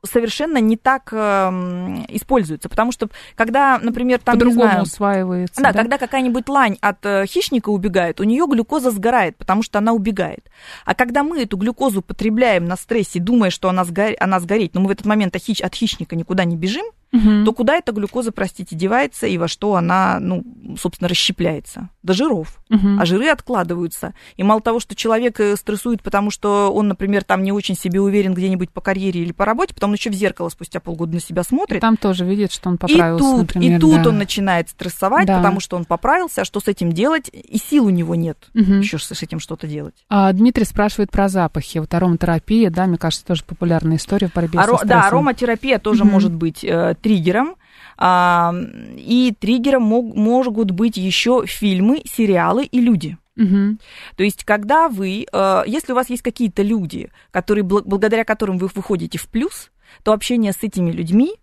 [0.04, 2.68] совершенно не так эм, используется.
[2.68, 5.62] Потому что когда, например, там, По-другому знаю, усваивается.
[5.62, 9.92] да, когда какая-нибудь лань от э, хищника убегает, у нее глюкоза сгорает, потому что она
[9.92, 10.50] убегает.
[10.84, 14.12] А когда мы эту глюкозу потребляем на стрессе, думая, что она, сгор...
[14.18, 17.44] она сгорит, но мы в этот момент от хищника никуда не бежим, Мгм.
[17.46, 20.44] то куда эта глюкоза, простите, девается и во что она, ну,
[20.78, 21.88] собственно, расщепляется?
[22.02, 22.58] До жиров.
[22.68, 23.00] Мгм.
[23.00, 24.14] А жиры откладываются.
[24.36, 28.00] И мало того, что человек э, стрессует, потому что он, например, там не очень себе
[28.00, 31.20] уверен где-нибудь по карьере или по работе, потом он еще в зеркало спустя полгода на
[31.20, 31.80] себя смотрит.
[31.80, 33.78] Там тоже видит, что он И поправился, тут, например.
[33.78, 34.08] и тут да.
[34.10, 35.38] он начинает стрессовать, Да.
[35.38, 37.30] потому что он поправился, а что с этим делать?
[37.32, 38.80] И сил у него нет Мгм.
[38.80, 39.94] еще с этим что-то делать.
[40.10, 41.78] А, Дмитрий спрашивает про запахи.
[41.78, 45.18] Вот ароматерапия, да, мне кажется, тоже популярная история в борьбе Аро- со да, стрессом.
[45.18, 46.12] ароматерапия тоже Мгм.
[46.12, 47.56] может быть э, триггером.
[47.96, 48.54] А,
[48.96, 53.16] и триггером мог- могут быть еще фильмы, сериалы и люди.
[53.34, 53.78] Мгм.
[54.16, 58.58] То есть, когда вы, э, если у вас есть какие-то люди, которые, бл- благодаря которым
[58.58, 59.70] вы выходите в плюс,
[60.02, 61.34] то общение с этими людьми,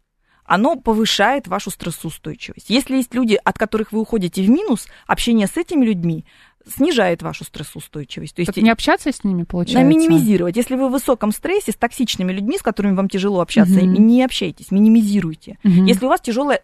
[0.46, 2.70] оно повышает вашу стрессоустойчивость.
[2.70, 6.26] Если есть люди, от которых вы уходите в минус, общение с этими людьми
[6.68, 8.36] снижает вашу стрессоустойчивость.
[8.36, 9.88] То есть Так не общаться с ними, получается?
[9.88, 10.56] минимизировать.
[10.58, 14.08] Если вы в высоком стрессе с токсичными людьми, с которыми вам тяжело общаться, Мгм.
[14.08, 15.58] не общайтесь, минимизируйте.
[15.64, 15.86] Мгм.
[15.86, 16.62] Если у вас тяжелое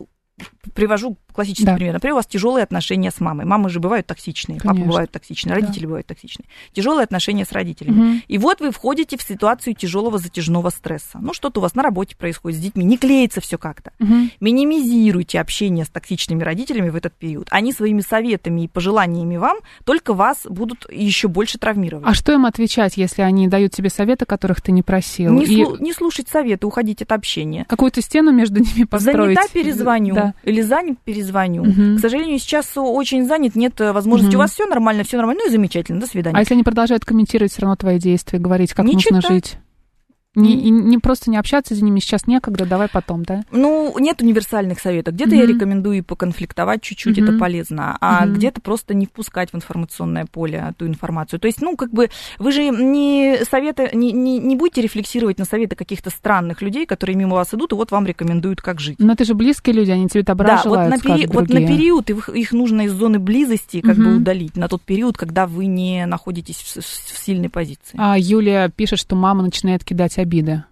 [0.73, 1.75] привожу классический Да.
[1.75, 1.93] пример.
[1.93, 3.45] Например, у вас тяжелые отношения с мамой.
[3.45, 4.87] Мамы же бывают токсичные, папы Конечно.
[4.87, 5.61] бывают токсичные, Да.
[5.61, 6.45] родители бывают токсичные.
[6.73, 7.95] Тяжелые отношения с родителями.
[7.95, 8.21] Мгм.
[8.27, 11.19] И вот вы входите в ситуацию тяжелого затяжного стресса.
[11.21, 13.91] Ну, что-то у вас на работе происходит с детьми, не клеится все как-то.
[13.99, 14.31] Мгм.
[14.41, 17.47] Минимизируйте общение с токсичными родителями в этот период.
[17.49, 22.05] Они своими советами и пожеланиями вам только вас будут еще больше травмировать.
[22.07, 25.33] А что им отвечать, если они дают тебе советы, которых ты не просил?
[25.33, 27.65] не, И слу- не слушать советы, уходить от общения.
[27.67, 29.35] какую-то стену между ними построить?
[29.37, 30.15] Занята, перезвоню.
[30.15, 30.33] Да.
[30.51, 31.63] Или занят, перезвоню.
[31.63, 31.97] Мгм.
[31.97, 34.35] К сожалению, сейчас очень занят, нет э, возможности.
[34.35, 34.39] Мгм.
[34.39, 36.35] У вас все нормально, все нормально, ну и замечательно, до свидания.
[36.35, 39.31] А если они продолжают комментировать все равно твои действия, говорить, как Не нужно читать.
[39.31, 39.57] жить?
[40.33, 43.43] Не, не просто не общаться с ними, сейчас некогда, давай потом, да?
[43.51, 45.13] Ну, нет универсальных советов.
[45.13, 45.39] Где-то Мгм.
[45.39, 47.29] я рекомендую и поконфликтовать чуть-чуть, Мгм.
[47.29, 48.35] это полезно, а Мгм.
[48.35, 51.37] где-то просто не впускать в информационное поле ту информацию.
[51.41, 52.09] То есть, ну, как бы,
[52.39, 57.17] вы же не советы, не, не, не будете рефлексировать на советы каких-то странных людей, которые
[57.17, 58.99] мимо вас идут, и вот вам рекомендуют, как жить.
[58.99, 61.49] Но это же близкие люди, они тебе добра Да, вот желают, на, скажут пери- вот
[61.49, 64.17] на период их, их нужно из зоны близости как бы Мгм.
[64.21, 66.77] удалить, на тот период, когда вы не находитесь в, с-
[67.11, 67.97] в сильной позиции.
[67.97, 70.63] А Юлия пишет, что мама начинает кидать обиды.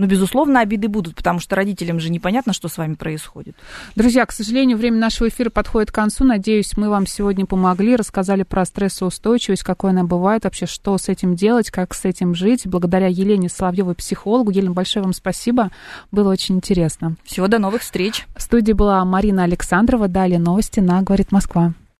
[0.00, 3.54] Но, безусловно, обиды будут, потому что родителям же непонятно, что с вами происходит.
[3.96, 6.24] Друзья, к сожалению, время нашего эфира подходит к концу.
[6.24, 11.34] Надеюсь, мы вам сегодня помогли, рассказали про стрессоустойчивость, какой она бывает, вообще, что с этим
[11.34, 12.66] делать, как с этим жить.
[12.66, 14.50] Благодаря Елене Соловьевой, психологу.
[14.50, 15.70] Елена, большое вам спасибо.
[16.10, 17.16] Было очень интересно.
[17.24, 18.26] Всего до новых встреч.
[18.34, 20.08] В студии была Марина Александрова.
[20.08, 21.74] Далее новости на «Говорит Москва».